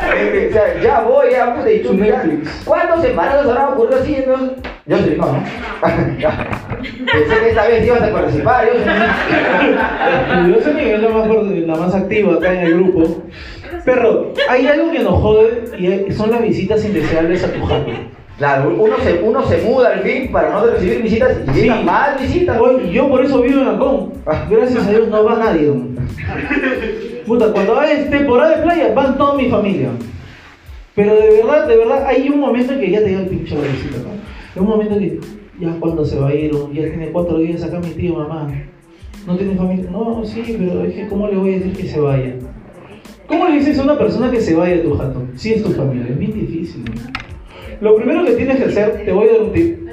[0.07, 1.99] O sea, ya voy, ya puta, y tú.
[2.65, 4.25] ¿Cuántos embarazos habrán ocurrido así?
[4.87, 5.43] Yo soy no, ¿no?
[7.13, 8.67] Pensé que esta vez ibas a participar,
[10.49, 13.23] yo soy Yo que es la más, la más activa acá en el grupo.
[13.85, 17.91] Pero hay algo que nos jode y son las visitas indeseables a tu jato.
[18.39, 21.61] Claro, uno se, uno se muda al fin para no recibir visitas y Sí.
[21.63, 22.59] llegan más visitas.
[22.93, 24.13] Yo por eso vivo en Ancón.
[24.51, 25.73] Gracias a Dios no va nadie.
[27.27, 29.89] Puta, cuando hay temporada de playa van toda mi familia.
[30.95, 33.55] Pero de verdad, de verdad, hay un momento en que ya te llega el pinche
[33.57, 33.99] visita.
[34.03, 34.11] ¿no?
[34.55, 35.19] Hay un momento que
[35.59, 38.49] ya cuando se va a ir, ya tiene cuatro días acá mi tío, mamá.
[39.27, 39.91] No tiene familia.
[39.91, 42.35] No, sí, pero es que ¿cómo le voy a decir que se vaya?
[43.27, 45.23] ¿Cómo le dices a una persona que se vaya de tu jato?
[45.35, 46.85] Si es tu familia, es bien difícil.
[46.85, 47.16] ¿no?
[47.81, 49.89] Lo primero que tienes que hacer, te voy a dar un tip,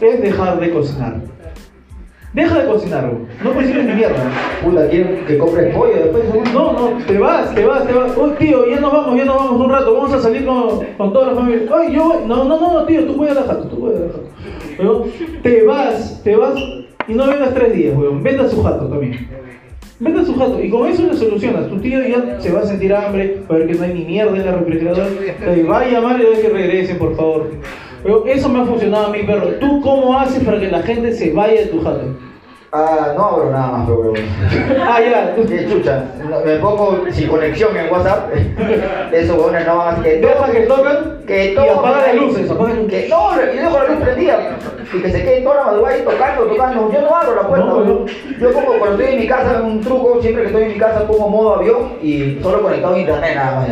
[0.00, 1.34] es dejar de cocinar.
[2.34, 3.12] Deja de cocinar,
[3.44, 4.16] no cocines ni mierda.
[4.64, 6.24] Puta, quieren que compres pollo después.
[6.52, 8.16] No, no, te vas, te vas, te vas.
[8.16, 11.12] Uy, tío, ya nos vamos, ya nos vamos un rato, vamos a salir con, con
[11.12, 11.68] toda la familia.
[11.72, 12.16] Ay, yo voy.
[12.26, 14.20] No, no, no, tío, tú puedes dejar, tú puedes dejar.
[15.44, 16.54] Te vas, te vas
[17.06, 18.20] y no vengas tres días, weón.
[18.24, 19.28] Vete a su jato también.
[20.00, 21.68] A su jato y con eso le solucionas.
[21.68, 24.04] Tu tío ya se va a sentir hambre, va a ver que no hay ni
[24.04, 25.06] mierda en la refrigeradora.
[25.38, 27.50] Te va a llamar y que regresen, por favor.
[28.02, 29.54] Pero eso me ha funcionado a mí, perro.
[29.60, 32.08] ¿Tú cómo haces para que la gente se vaya de tu jato?
[32.76, 34.12] Ah, no abro nada más, pero.
[34.84, 36.06] Ah, ya, Qué chucha.
[36.44, 38.32] Me pongo sin conexión en WhatsApp.
[39.12, 42.74] Esos huevones no van a que Deja que tocan que y apaga las luces, apaga
[42.74, 44.56] las Que no, y dejo la luz prendida.
[44.92, 46.92] Y que se queden toda la madrugada ahí tocando, tocando.
[46.92, 48.06] Yo no abro la puerta, No.
[48.40, 51.06] Yo como cuando estoy en mi casa, un truco, siempre que estoy en mi casa
[51.06, 53.68] pongo modo avión y solo conectado a internet nada más.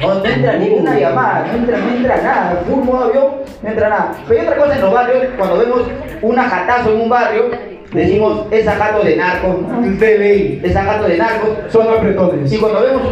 [0.00, 2.62] No, no entra ninguna llamada, no entra, no entra nada.
[2.66, 3.26] Full modo avión,
[3.62, 4.12] no entra nada.
[4.26, 5.82] Pero hay otra cosa en los barrios, cuando vemos
[6.22, 9.80] una jatazo en un barrio, decimos, esa jato de narcos, ¿no?
[9.80, 10.60] de ley.
[10.62, 11.50] esa jato de narcos.
[11.70, 12.52] Son apretones.
[12.52, 13.02] Y cuando vemos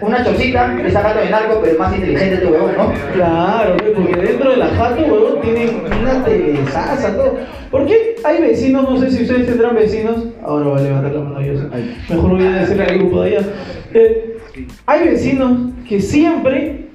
[0.00, 2.92] una chocita, esa jato de narcos, pero es más inteligente este huevón, ¿no?
[3.14, 7.38] Claro, porque dentro de la jato, huevón, tienen una telesaza, todo.
[7.70, 10.24] Porque hay vecinos, no sé si ustedes tendrán vecinos.
[10.42, 11.52] Ahora voy a levantar la mano yo.
[12.08, 13.46] Mejor voy a decirle al grupo de allá.
[13.94, 14.36] Eh,
[14.86, 16.90] hay vecinos que siempre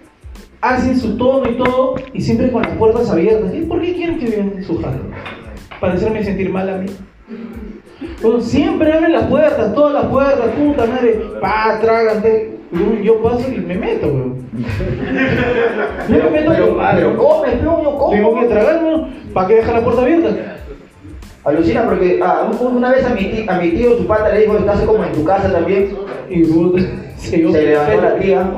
[0.61, 3.53] hacen su tono y todo, y siempre con las puertas abiertas.
[3.53, 4.99] ¿Y por qué quieren que en su jato?
[5.79, 6.87] Para hacerme sentir mal a mí.
[8.21, 12.51] Bueno, siempre abren las puertas, todas las puertas, puta madre, pa, trágate.
[13.03, 14.35] Yo, paso y me meto, weón.
[16.09, 18.09] Yo me meto, Pero, pero, come, pero yo como.
[18.11, 20.29] tengo que tragarme, ¿para qué dejar la puerta abierta?
[21.45, 24.41] Alucina porque ah, un- una vez a mi, tío, a mi tío su pata le
[24.41, 25.95] dijo, estás como en tu casa también.
[26.29, 26.43] Y
[27.17, 28.43] se, Se levantó la tía.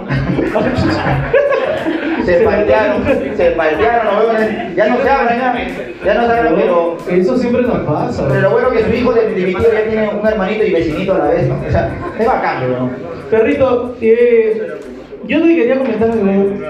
[2.28, 3.04] Se paltearon,
[3.38, 4.76] se paltearon.
[4.76, 5.68] Ya no se hablan, ya.
[6.06, 6.98] Ya no se hablan, pero.
[7.10, 8.28] Eso siempre nos pasa.
[8.28, 10.72] Pero lo bueno que su hijo de, de mi tío ya tiene un hermanito y
[10.74, 11.56] vecinito a la vez, ¿no?
[11.68, 12.90] O sea, es bacán, ¿no?
[13.32, 14.74] Perrito, eh,
[15.26, 16.26] yo te quería comentar algo.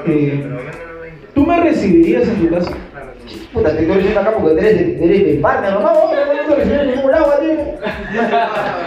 [0.05, 0.43] eh,
[1.34, 2.72] ¿Tú me recibirías en tu casa?
[3.53, 5.80] Puta, te estoy diciendo acá porque eres, de- eres mi partner, ¿no?
[5.82, 7.51] No, no, no, no te recibir en ningún lado, tío.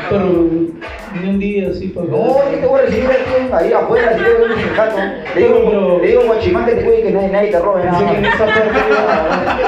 [0.08, 0.69] Pero
[1.14, 4.22] ni un día así para No, yo te voy a recibir aquí, ahí afuera, si
[4.22, 4.96] te voy a recibir jato.
[5.34, 7.98] Le digo, Pero- le digo Guachimán que te cuide que nadie, nadie te robe nada.
[8.12, 8.60] Que esa parte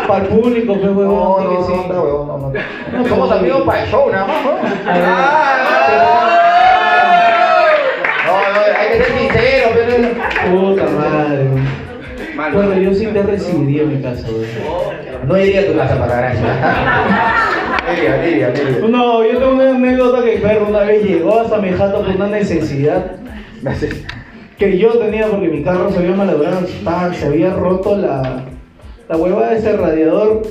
[0.08, 1.94] para el público, pues, No, huevón, no, que no, ser.
[1.94, 2.98] no, huevón, no, no.
[3.02, 4.50] No, Somos amigos para el show, nada más, ¿no?
[4.86, 5.58] Ah,
[8.26, 9.92] No, no, hay que ser sincero, pero...
[10.50, 11.46] Puta madre.
[12.34, 12.52] Mal.
[12.52, 15.28] Bueno, yo sí te recibiría en mi casa, weón.
[15.28, 16.46] No iría a tu casa para gracia.
[18.88, 22.28] No yo tengo una anécdota que perro una vez llegó hasta mi jato por una
[22.28, 23.16] necesidad
[24.58, 26.66] que yo tenía porque mi carro se había malogrado,
[27.14, 28.44] se había roto la,
[29.08, 30.42] la huevada de ese radiador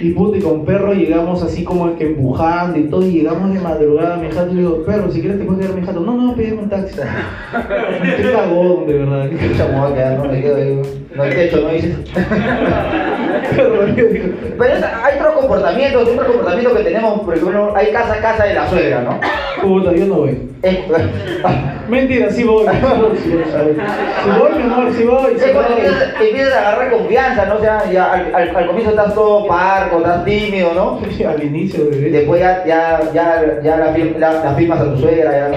[0.00, 3.60] y puta y con perro llegamos así como que empujando y todo y llegamos de
[3.60, 5.86] madrugada a mi jato y le digo, perro, si quieres te puedes quedar en mi
[5.86, 6.00] jato.
[6.00, 6.94] No, no, pídeme un taxi.
[8.16, 9.24] Qué cagón, de verdad.
[9.24, 10.82] A quedar, no me quedo ahí.
[11.18, 11.96] No hay techo, no dices.
[13.56, 13.84] Pero
[14.74, 18.68] es- hay otros comportamientos, otro comportamiento que tenemos, por ejemplo, hay casa, casa de la
[18.68, 19.20] suegra, ¿no?
[19.62, 20.38] Puta, yo no voy.
[21.88, 22.66] Mentira, sí voy.
[22.66, 23.44] Sí voy, sí voy.
[23.44, 25.32] Sí voy, mi amor, sí voy.
[25.38, 25.80] Sí es cuando voy.
[25.84, 27.54] empiezas, empiezas a agarrar confianza, ¿no?
[27.56, 31.00] O sea, ya al, al, al comienzo estás todo parco, estás tímido, ¿no?
[31.28, 32.10] Al inicio, bebé.
[32.10, 35.50] Después ya, ya, ya, ya la, la, la firmas a tu suegra, ya,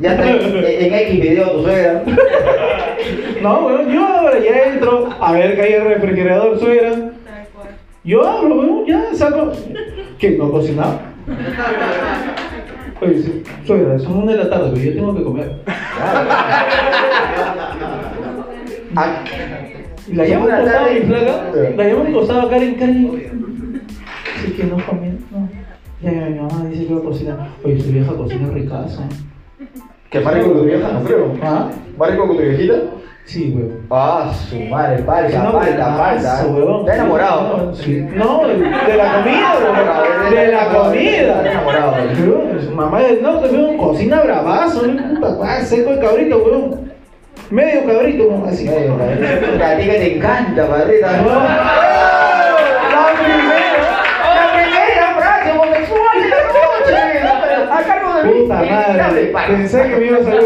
[0.00, 2.02] ya está en, en X video tu suegra.
[3.42, 7.12] No, bueno, yo ahora ya entro a ver que hay el refrigerador, suegra.
[8.02, 9.52] Yo abro, bueno, ya saco.
[10.18, 10.30] ¿Qué?
[10.30, 11.00] ¿No cocinaba?
[13.00, 15.52] Oye, sí, suegra, son una de la tarde, pero yo tengo que comer.
[18.96, 19.22] Ah,
[20.12, 23.82] la llamo Una al costado a mi flaca, la llamo al costado a Karen, Karen.
[24.42, 25.48] Dice que no comía, no.
[26.02, 27.48] Ya, ya, mi mamá dice que va a cocinar.
[27.62, 29.02] Oye, su vieja cocina ricazo.
[30.10, 30.88] ¿Que más rico que tu vieja?
[30.92, 31.32] No creo.
[31.42, 31.68] ¿Ah?
[31.98, 32.74] ¿Más rico que tu viejita?
[33.24, 33.66] Sí, güey.
[33.90, 36.44] Ah, su madre, falta, No, falta.
[36.46, 36.80] huevón.
[36.82, 37.56] ¿Estás enamorado?
[37.66, 38.06] No, sí.
[38.14, 38.56] No, de
[38.96, 40.30] la comida, huevón.
[40.34, 41.50] De la comida.
[41.50, 41.92] enamorado.
[41.92, 45.20] Huevón, Su mamá norte, weón, cocina bravazo, ¿no?
[45.20, 46.92] puta, seco de cabrito, weón.
[47.50, 48.64] Medio cabrito, weón, así.
[48.68, 49.18] Medio, cabrón.
[49.62, 51.08] A ti que te encanta, padrita.
[58.32, 60.40] Puta madre, pensé que me iba a salir.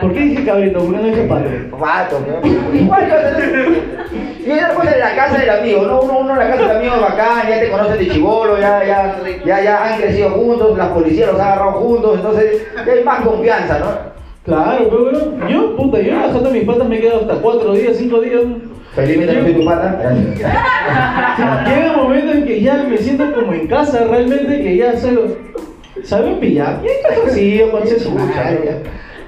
[0.00, 0.78] ¿Por qué dije cabrito?
[0.80, 1.68] ¿Por qué no dije padre?
[1.78, 2.76] Vato, ¿no?
[2.76, 6.00] Igual que Y otra cosa en la casa del amigo, ¿no?
[6.02, 8.84] Uno, uno en la casa del amigo es bacán, ya te conocen de chivolo, ya,
[8.84, 13.04] ya, ya, ya han crecido juntos, las policías los han agarrado juntos, entonces ya hay
[13.04, 14.14] más confianza, ¿no?
[14.44, 17.72] Claro, pero yo, puta, yo en la de mis patas me he quedado hasta cuatro
[17.72, 18.42] días, cinco días.
[18.94, 20.14] Felizmente no soy tu pata.
[21.66, 25.18] Llega un momento en que ya me siento como en casa realmente, que ya sé,
[26.04, 26.80] ¿saben pillar?
[26.84, 28.78] Y hay calzoncillo, con su madre, ya.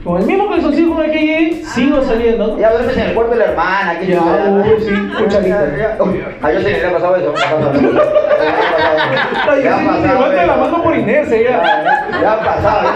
[0.04, 2.56] Con el mismo calzoncillo con el que llegué, sigo saliendo.
[2.58, 5.98] Ya duermes en el cuarto de la hermana, que Ya, uy, sí, cucharita.
[6.42, 7.34] A yo se le ha pasado eso,
[9.64, 12.06] Ya ha pasado levanta la mano por inercia ya.
[12.22, 12.90] Ya ha pasado, yo.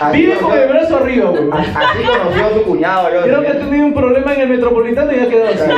[0.00, 1.48] Así Vive con el brazo arriba, güey.
[1.50, 3.22] Así conoció a su cuñado, yo.
[3.22, 5.70] Creo que ha tenido un problema en el metropolitano y ha quedado así.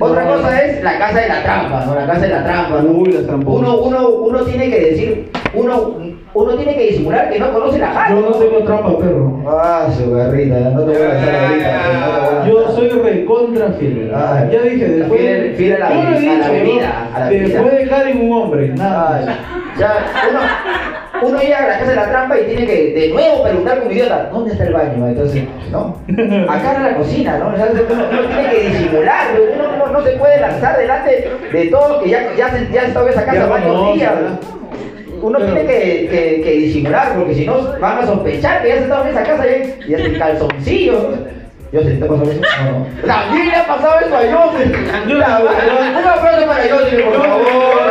[0.00, 1.94] Otra cosa es la casa de la trampa, ¿no?
[1.94, 2.90] La casa de la trampa, ¿no?
[2.90, 3.26] Uy.
[3.46, 5.96] Uno, uno, uno tiene que decir, uno,
[6.34, 8.10] uno tiene que disimular que no conoce la casa.
[8.10, 9.42] Yo no tengo trampa, perro.
[9.48, 12.42] Ah, su garrita, no te voy a hacer ahorita.
[12.44, 12.48] te.
[12.50, 14.12] Yo soy recontra fiel.
[14.14, 14.48] Ay.
[14.52, 15.20] Ya dije, después.
[15.20, 16.72] Fiel- fiel a la yo lo he vida, a la dicho, ¿no?
[16.72, 17.42] vida, a la vida.
[17.48, 18.68] Después de Karen, un hombre.
[18.68, 19.18] Nada.
[19.26, 19.36] Ay,
[19.78, 19.92] ya,
[20.30, 20.40] uno,
[21.28, 23.90] uno llega a la casa de la trampa y tiene que de nuevo preguntar como
[23.92, 25.06] idiota, ¿dónde está el baño?
[25.08, 25.96] Entonces, ¿no?
[26.48, 27.48] Acá en la cocina, ¿no?
[27.52, 31.66] O sea, uno, uno tiene que disimular, uno no, no se puede lanzar delante de
[31.66, 34.14] todos que ya, ya, se, ya ha estado en esa casa varios conoce, días.
[34.14, 34.40] ¿verdad?
[35.20, 38.80] Uno tiene que, que, que disimular, porque si no van a sospechar que ya se
[38.80, 41.14] ha estado en esa casa y ya en calzoncillo.
[41.70, 42.40] Yo sé, ¿te pasado eso?
[42.40, 42.86] No, no.
[43.06, 44.76] También le ha pasado eso a Joseph.
[45.06, 47.82] Un aplauso para Joseph, por favor, por favor,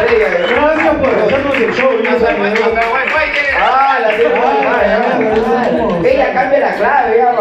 [0.00, 0.28] estrella.
[0.48, 1.90] Gracias por hacernos el show.
[1.92, 2.10] ¿no?
[3.60, 5.91] Ah, la tengo Ah.
[6.04, 7.32] Ella cambia la clave, ya.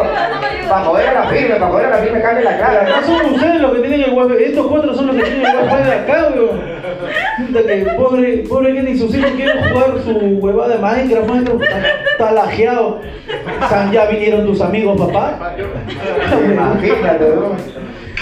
[0.70, 2.78] Para joder a la firme, para joder a la firme, cambia la clave.
[2.78, 4.44] Acá son ustedes los que tienen el wifi.
[4.44, 6.82] Estos cuatro son los que tienen el wifi de acá, weón.
[7.98, 11.64] Pobre, pobre que ni sus hijos quieren jugar su huevada de Minecraft, Minecraft
[12.12, 13.00] está, lajeado.
[13.70, 15.54] San, ya vinieron tus amigos, papá.
[16.44, 17.56] Imagínate, bro.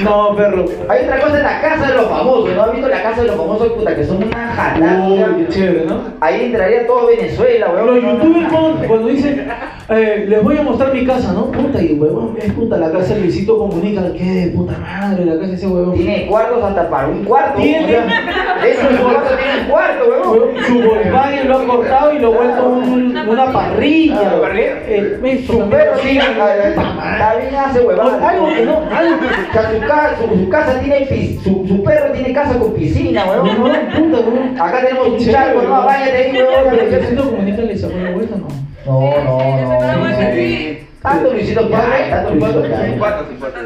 [0.04, 0.66] No, perro.
[0.88, 2.64] Hay otra cosa en la casa de los famosos, ¿no?
[2.64, 5.08] ¿Has visto la casa de los famosos, puta, que son una jalada?
[5.10, 6.02] Uy, qué chévere, ¿no?
[6.22, 8.02] Ahí entraría todo Venezuela, Los weón.
[8.02, 9.52] youtubers cuando, cuando dicen,
[9.92, 11.52] eh, les voy a mostrar mi casa, ¿no?
[11.52, 14.52] Puta, y huevón, es puta, la casa de Luisito Comunica, ¿qué?
[14.56, 15.96] Puta madre, la casa de ese huevón.
[15.96, 17.60] Tiene cuartos hasta para un cuarto.
[17.62, 17.86] Tiene.
[17.86, 18.06] o sea,
[18.62, 20.30] De esos cuartos tiene un cuarto, weón.
[20.30, 24.16] Huevón, Su Volkswagen lo ha cortado y lo ha vuelto un- una parrilla.
[24.36, 24.74] Ah, parrilla.
[24.88, 26.20] Eh, es Su perro tiene.
[26.20, 28.22] Está bien, hace huevadas.
[28.22, 29.16] Algo que no, algo
[29.54, 33.32] sea, su, ca- su, su casa tiene su, su perro tiene casa con piscina, No,
[33.44, 33.48] weón.
[33.58, 33.64] no,
[33.98, 34.60] puta, weón.
[34.60, 36.50] Acá tenemos un charco, no, váyate ahí, weón.
[36.70, 38.68] Pero Luisito Comunica le sacó la vuelta, ¿no?
[38.86, 39.77] No, no, no.
[39.80, 40.89] Pero bueno, no.
[41.02, 42.97] Tanto Luisito Padre, tanto Luisito Padre.
[43.00, 43.64] patas, sin patas.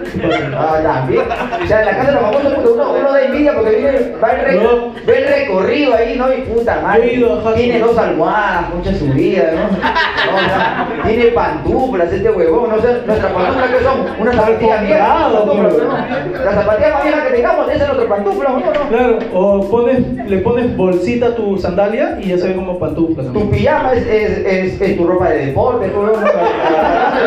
[0.56, 1.24] Ah, también.
[1.64, 4.00] O sea, en la casa de los famosos, puta, uno, uno da envidia porque viene,
[4.24, 4.94] va el, re- No.
[5.08, 6.32] ve el recorrido ahí, ¿no?
[6.32, 7.20] Y puta madre.
[7.56, 9.78] Tiene dos almohadas, mucha subida, ¿no?
[10.24, 14.82] No, o sea, tiene pantuflas este huevón, no sé, nuestras pantuflas que son unas zapatillas
[14.86, 15.10] viejas.
[15.34, 15.74] Pantuflas.
[15.74, 16.44] ¿no?
[16.46, 18.60] Las zapatillas más viejas que tengamos, esa es nuestra pantufla, ¿no?
[18.60, 18.90] ¿no?
[18.90, 23.24] Claro, o pones, le pones bolsita a tu sandalia y ya se ve como pantufla.
[23.34, 26.00] Tu pijama es, es, es, es tu ropa de deporte, tu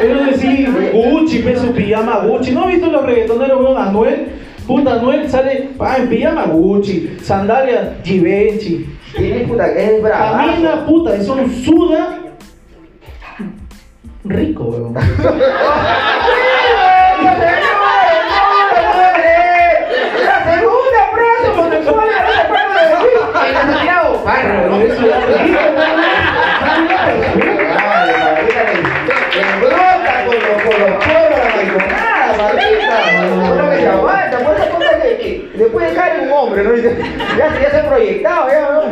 [0.00, 2.52] Pero decir Gucci, ve su pijama Gucci.
[2.52, 3.78] ¿No has visto los reggaetoneros, weón?
[3.78, 4.28] Anuel.
[4.66, 8.86] Puta, Anuel sale pa, en pijama Gucci, sandalia Givenchy.
[9.16, 10.38] Tiene puta, es brava.
[10.38, 12.18] Camina, puta, es un suda
[14.24, 14.94] rico, weón.
[24.44, 25.26] Pero eso es
[27.34, 27.63] rico,
[36.44, 36.74] hombre, ¿no?
[36.76, 38.82] Ya se ya se ha proyectado, ya, ¿no?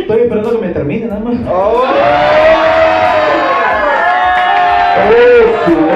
[0.00, 1.34] Estoy esperando que me termine, nada más.
[1.50, 1.84] ¡Oh!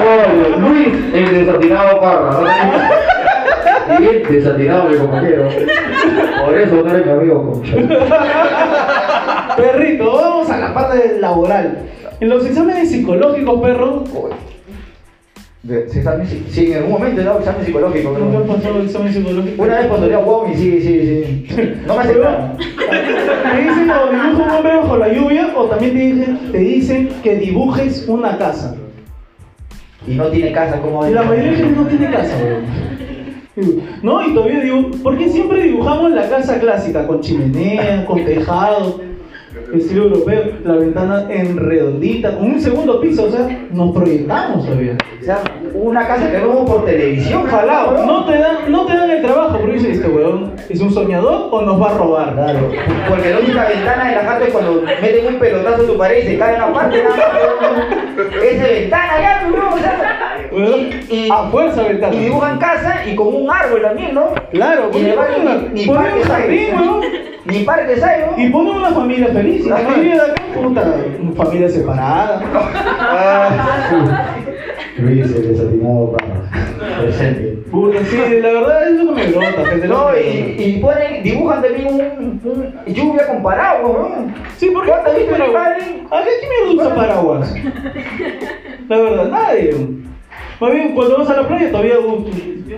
[0.05, 2.31] ¡Oh, Luis, el desatinado Parra.
[2.31, 3.99] ¿no?
[3.99, 5.49] Bien desatinado mi compañero.
[6.45, 7.75] Por eso no eres mi amigo, concha.
[9.55, 11.77] Perrito, vamos a la parte laboral.
[12.19, 14.03] En los exámenes psicológicos, perro,
[15.63, 18.17] De- Sí, examen sí, en algún momento he dado examen psicológico.
[18.19, 19.63] ¿nunca has pasado el examen psicológico?
[19.63, 21.65] Una vez pastoreé a Womi, sí, sí, sí.
[21.87, 22.57] No me aceptaron.
[22.57, 27.09] Te dicen o dibuja un hombre bajo la lluvia o también te dicen, te dicen
[27.23, 28.75] que dibujes una casa.
[30.05, 32.93] Y no tiene casa, ¿cómo Y la mayoría de gente no tiene casa, weón.
[34.01, 37.07] No, y todavía digo, ¿por qué siempre dibujamos la casa clásica?
[37.07, 38.99] Con chimenea, con tejado,
[39.79, 44.97] estilo europeo, la ventana en redondita, con un segundo piso, o sea, nos proyectamos todavía.
[45.21, 45.39] O sea,
[45.73, 48.25] una casa que vemos por televisión, jalado, ¿no?
[48.25, 51.61] Te dan, no te dan el trabajo, pero dices, este weón, ¿es un soñador o
[51.61, 52.33] nos va a robar?
[52.33, 52.59] Claro,
[53.09, 56.23] porque la única ventana de la casa es cuando meten un pelotazo en tu pared
[56.23, 58.43] y se cae una parte, nada más.
[58.43, 59.73] Es de ventana ya, ¿no?
[59.75, 60.19] O sea,
[60.51, 62.13] Weón, y, y- a fuerza ventana.
[62.15, 64.27] y dibujan casa y con un árbol también, ¿no?
[64.51, 65.09] Claro, Y ni,
[65.81, 66.73] ni ponemos parques hay,
[67.45, 68.41] ni parques hay, ¿no?
[68.43, 69.62] Y pone una familia feliz.
[69.63, 70.95] Y la mayoría de acá, puta,
[71.35, 72.41] familia separada.
[72.99, 74.35] Ah,
[74.97, 77.63] Luis, el desatinado para presente.
[77.71, 79.87] Puta, sí, la verdad es lo que me brota, gente.
[79.87, 84.33] No, y, y ponen, dibujan también un, un lluvia con paraguas, ¿no?
[84.57, 85.77] Sí, porque ¿Cuánto has visto paraguas?
[86.11, 87.55] ¿A qué quién usa paraguas?
[88.89, 89.75] La verdad, nadie.
[90.59, 91.95] Más bien, cuando vas a la playa todavía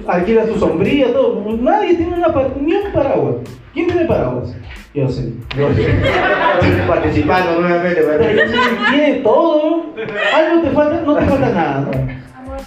[0.07, 1.41] alquilas tu sombrilla, todo.
[1.59, 2.27] Nadie tiene una,
[2.61, 3.35] ni un paraguas.
[3.73, 4.55] ¿Quién tiene paraguas?
[4.93, 5.33] Yo sé.
[5.57, 5.85] Yo sí.
[6.87, 8.45] Participando nuevamente, que
[8.89, 9.87] tiene todo.
[10.33, 11.85] Algo te falta, no te falta nada.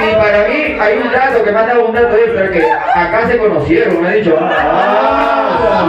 [0.00, 3.28] Y para mí hay un dato que me ha dado un dato extra que acá
[3.28, 4.36] se conocieron, me ha dicho.
[4.40, 5.80] Ah,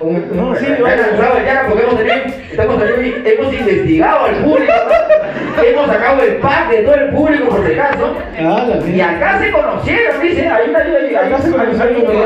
[0.00, 1.99] un- No, sí, llano porque hemos
[2.60, 2.82] estamos
[3.24, 4.72] hemos investigado al público,
[5.64, 8.14] hemos sacado el pack de todo el público por si acaso.
[8.38, 12.16] Ah, Y acá se conocieron, dice, hay una, hay, Acá se conocieron, hay ¿Cómo que-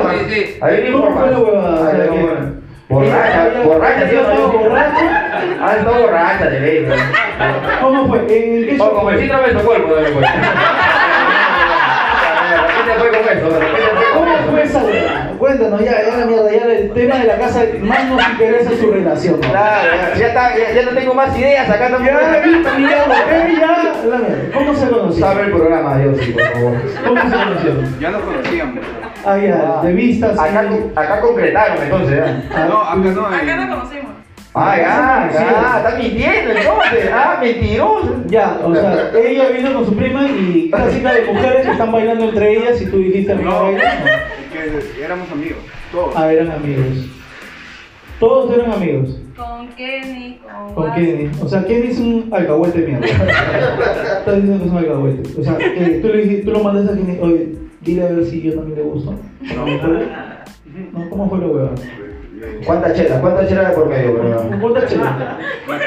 [1.41, 2.51] huevada.
[2.87, 4.35] Borracha, borracha, ¿sí o ella no?
[4.35, 5.31] estaba borracha.
[5.63, 6.95] Ah, estaba borracha de ¿no?
[7.81, 8.19] ¿Cómo fue?
[8.21, 10.29] ¿En qué O como el síndrome de Estocolmo, de repente.
[12.99, 14.51] Fue con eso, de repente fue con ¿Cómo eso.
[14.51, 14.81] fue esa?
[15.39, 18.91] Cuéntanos, ya, ya la mierda, ya el tema de la casa más nos interesa su
[18.91, 19.41] relación.
[19.41, 19.49] ¿no?
[19.51, 22.15] Claro, ya, ya está, ya, ya no tengo más ideas acá también.
[22.15, 24.37] Ya, ya, ya, la mierda.
[24.53, 25.13] ¿Cómo se conocieron?
[25.35, 26.73] Sabe el programa, Dios, sí, por favor.
[27.07, 28.01] ¿Cómo se conocieron?
[28.01, 28.85] Ya nos conocíamos.
[29.27, 30.39] Ah, ya, de vista, sí.
[30.39, 30.65] Acá,
[30.97, 32.43] acá concretaron entonces, ¿eh?
[32.55, 33.41] Ah, No, acá no hay.
[33.41, 34.05] Acá nos conocimos.
[34.57, 37.11] Ah, ya, ya, está mintiendo entonces.
[37.13, 38.17] Ah, mentiroso.
[38.27, 42.25] Ya, o sea, ella vino con su prima y clásica de mujeres que están bailando
[42.27, 43.99] entre ellas y tú dijiste a mí No, bailar.
[44.55, 45.59] Que éramos amigos.
[45.93, 46.15] Todos.
[46.17, 47.09] Ah, eran amigos.
[48.21, 49.21] Todos eran amigos.
[49.37, 50.41] Con Kenny,
[50.75, 50.95] con.
[50.95, 51.31] Kenny.
[51.43, 53.07] O sea, Kenny es un alcahuete mierda.
[53.07, 55.41] Estás diciendo que es un alcahuete.
[55.41, 58.25] O sea, que tú, le dijiste, tú lo mandaste a Kenny, oye, dile a ver
[58.27, 59.15] si yo también le gusto.
[59.43, 59.67] No.
[60.93, 61.71] No, ¿cómo fue la hueva?
[62.67, 63.21] ¿Cuántas chelas?
[63.21, 64.61] ¿Cuántas chelas de por medio, bro?
[64.61, 65.39] ¿Cuánta chela?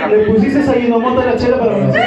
[0.09, 1.91] Le pusiste a Yinomoto la chela para mí.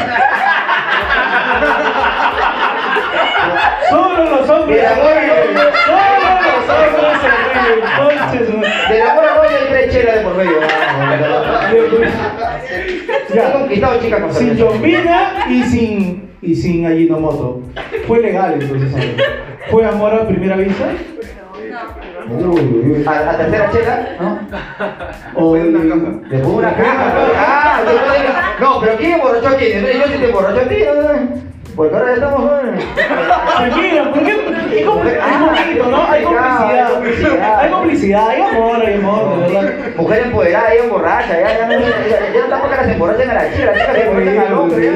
[3.91, 4.95] Solo los hombres Mira.
[4.95, 6.20] Solo los hombres
[8.89, 10.61] De la mora no hay tres chelas de por medio.
[13.35, 14.73] Ya conquistado chicas con sin cerveza.
[14.73, 17.63] Yombina y sin, y sin Ajinomoto.
[18.07, 18.91] Fue legal entonces.
[18.91, 19.15] ¿sabes?
[19.71, 20.87] ¿Fue amor a primera vista?
[22.29, 22.51] No.
[22.51, 23.05] Uy, uy, uy.
[23.07, 24.39] A la tercera chela, ¿no?
[25.35, 26.43] O una caja.
[26.43, 27.15] Pongo una caja.
[27.15, 27.21] ¿no?
[27.37, 27.81] Ah,
[28.61, 29.85] no, pero ¿quién emborrachó a quién?
[29.85, 30.77] Yo sí te emborracho a ti,
[31.81, 32.43] Porque ahora estamos.
[32.43, 32.51] ¿no?
[33.57, 34.37] Tranquila, ¿por qué?
[35.19, 36.07] Ah, bonito, ¿no?
[36.11, 37.59] Hay hay complicidad.
[37.59, 39.73] Hay complicidad, hay amor, hay amor, de verdad.
[39.97, 43.67] Mujer empoderada, ella emborracha, ya, ya, no- ya, no tampoco las emborrachan a la chica,
[43.67, 44.91] las chicas se emborrachan al hombre.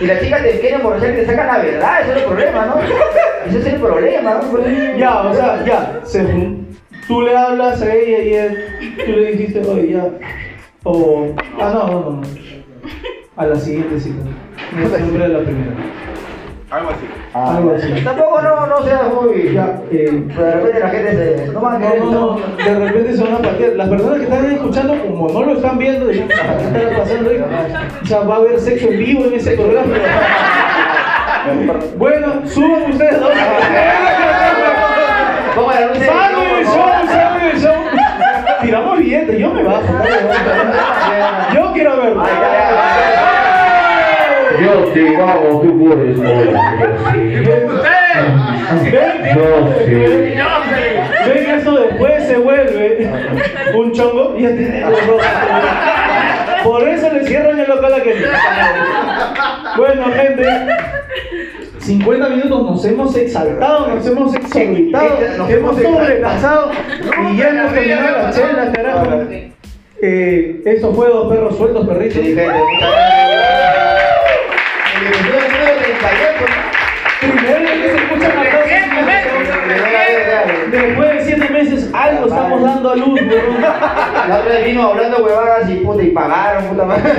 [0.00, 2.66] Y las chicas te quieren emborrachar y te sacan la verdad, ese es el problema,
[2.66, 2.74] ¿no?
[3.48, 4.96] Ese es el problema, ¿no?
[4.98, 6.00] Ya, o sea, ya.
[7.08, 8.64] tú le hablas a ella y él,
[9.04, 10.04] tú le dijiste, oye, ya.
[10.84, 11.26] O.
[11.60, 12.22] Ah, no, no, no.
[13.36, 14.22] A la siguiente cita.
[14.76, 15.72] No siempre la primera.
[16.70, 17.08] Algo así.
[17.34, 17.92] Ah, Algo así.
[18.04, 19.52] Tampoco no, no seas muy.
[19.54, 21.12] Ya, eh, Pero de repente la gente
[21.46, 21.52] se.
[21.52, 22.04] No van a No, querer.
[22.04, 23.72] no, no, de repente se van a patear.
[23.72, 27.44] Las personas que están escuchando, como no lo están viendo, dicen, ¿qué está pasando ahí?
[28.02, 29.94] O sea, va a haber sexo en vivo en ese programa.
[31.96, 33.30] Bueno, suban ustedes dos.
[35.56, 36.88] ¿Cómo la luz de- ¡Salve el show!
[37.06, 37.74] ¡Salve el show!
[38.62, 39.82] Tiramos billetes, yo me bajo.
[41.54, 42.22] Yo quiero verlo.
[44.60, 46.56] Yo sí, vamos, tú puedes, morir.
[48.84, 49.36] ¿Ven?
[49.36, 49.94] Yo sí.
[51.26, 53.10] Ven que esto después se vuelve
[53.74, 55.26] un chongo y ya tiene los rojos.
[56.64, 58.24] Por eso le cierran el local a Kenny.
[59.76, 60.46] Bueno, gente.
[61.80, 65.08] 50 minutos nos hemos exaltado, nos hemos exorbitado,
[65.38, 66.70] Nos hemos hemos sobrepasado
[67.32, 69.06] y ya hemos terminado la chela, carajo.
[70.02, 72.22] Eh, esto fue Dos Perros Sueltos, perritos.
[72.22, 72.52] Sí, gente,
[82.20, 83.62] algo estamos dando a luz, weón.
[84.28, 87.12] La otra vez vino hablando huevadas y puta, y pagaron, puta madre.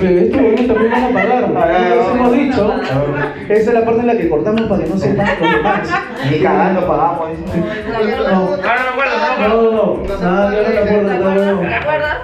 [0.00, 1.96] Pero esto bueno, también van a pagar.
[1.96, 2.74] Nos hemos dicho.
[3.48, 5.88] Esa es la parte en la que cortamos para que no sepan los demás.
[6.30, 7.28] Ni cagando pagamos.
[9.40, 10.02] No, no, no, no.
[10.20, 10.68] Nada, yo no
[11.08, 11.60] me acuerdo no.
[11.60, 12.16] ¿Te acuerdas?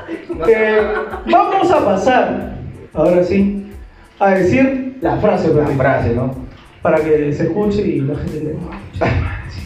[0.49, 0.81] Eh,
[1.27, 2.55] vamos a pasar,
[2.95, 3.71] ahora sí,
[4.19, 6.51] a decir la frase, La frase, ¿no?
[6.83, 8.55] para que se escuche y la gente le.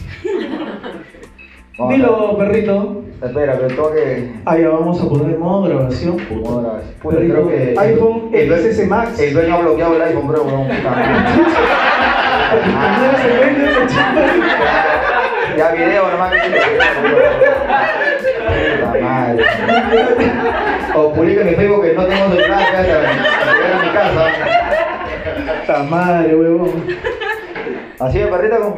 [1.77, 3.03] Dilo, perrito.
[3.21, 4.31] Espera, pero tengo que.
[4.45, 6.15] Ah, ya vamos a poner modo grabación.
[6.17, 7.75] Puta, puta, Perrito, creo que.
[7.77, 9.19] iPhone el XS Max.
[9.19, 10.95] El dueño ha bloqueado el iPhone, bro, weón, puta.
[15.57, 16.59] Ya video nomás que tiene.
[18.85, 19.43] Puta madre.
[20.95, 24.25] O publica en mi Facebook que no tengo celular hasta llegar a mi casa.
[25.61, 26.71] Puta madre, huevón.
[27.99, 28.75] Así de perrita con.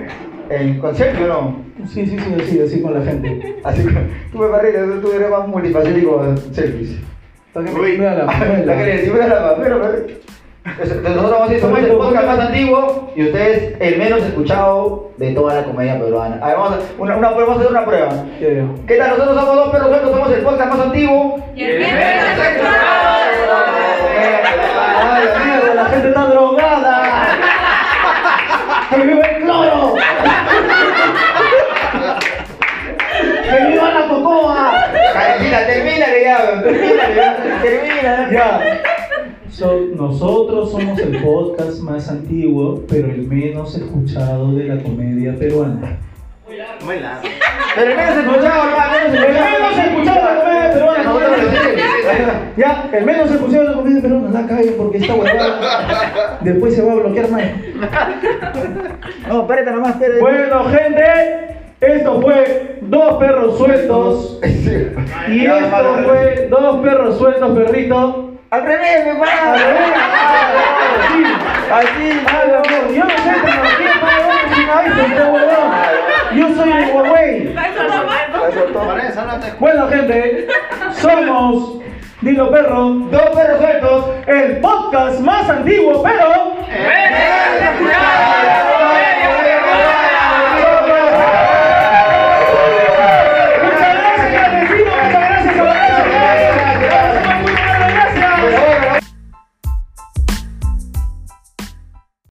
[0.50, 1.66] En concepto, ¿o no?
[1.88, 3.58] Sí, sí, sí, así, así con la gente.
[3.64, 3.93] Así que
[4.32, 6.98] tú me perrita, tú, tú eres más multifacético en selfies.
[7.56, 7.98] Uy.
[7.98, 10.14] la papel, perrita.
[10.78, 15.32] Nosotros vamos a decir, somos el podcast más antiguo y ustedes el menos escuchado de
[15.32, 16.39] toda la comedia peruana.
[16.41, 18.26] A ver, vamos a, una, una, vamos a hacer una prueba.
[18.39, 19.10] ¿Qué tal?
[19.12, 21.39] Nosotros somos dos perros sueltos, somos el podcast más antiguo.
[21.56, 22.04] Y el miembro
[25.00, 26.98] ¡Ay, la mierda, la gente está drogada!
[35.66, 38.32] Termina, termina, ya, termina, ya, termina.
[38.32, 38.82] Ya.
[39.49, 45.97] So- nosotros somos el podcast más antiguo, pero el menos escuchado de la comedia peruana.
[46.86, 47.28] Muy largo.
[47.76, 52.51] Pero el menos escuchado, hermano, El menos escuchado de la comedia peruana.
[52.55, 56.38] Ya, el menos escuchado de la comedia peruana, la calle porque está huevada.
[56.41, 57.43] Después se va a bloquear más.
[59.28, 60.20] No, espérate nomás, espérate.
[60.22, 64.39] Bueno, gente, esto fue Dos Perros Sueltos.
[65.28, 68.23] Y esto fue Dos Perros Sueltos, perrito.
[68.49, 69.53] Al revés, mi Al pana.
[69.57, 69.93] revés.
[71.07, 71.23] Sí.
[71.73, 75.71] Así, mi amor, Yo no sé para iPhone, qué huevón.
[76.36, 77.53] Yo soy el Huawei.
[77.53, 80.47] Para Bueno, gente,
[80.93, 81.80] somos
[82.21, 84.05] Dilo Perro, Dos perros sueltos.
[84.28, 86.55] el podcast más antiguo, pero.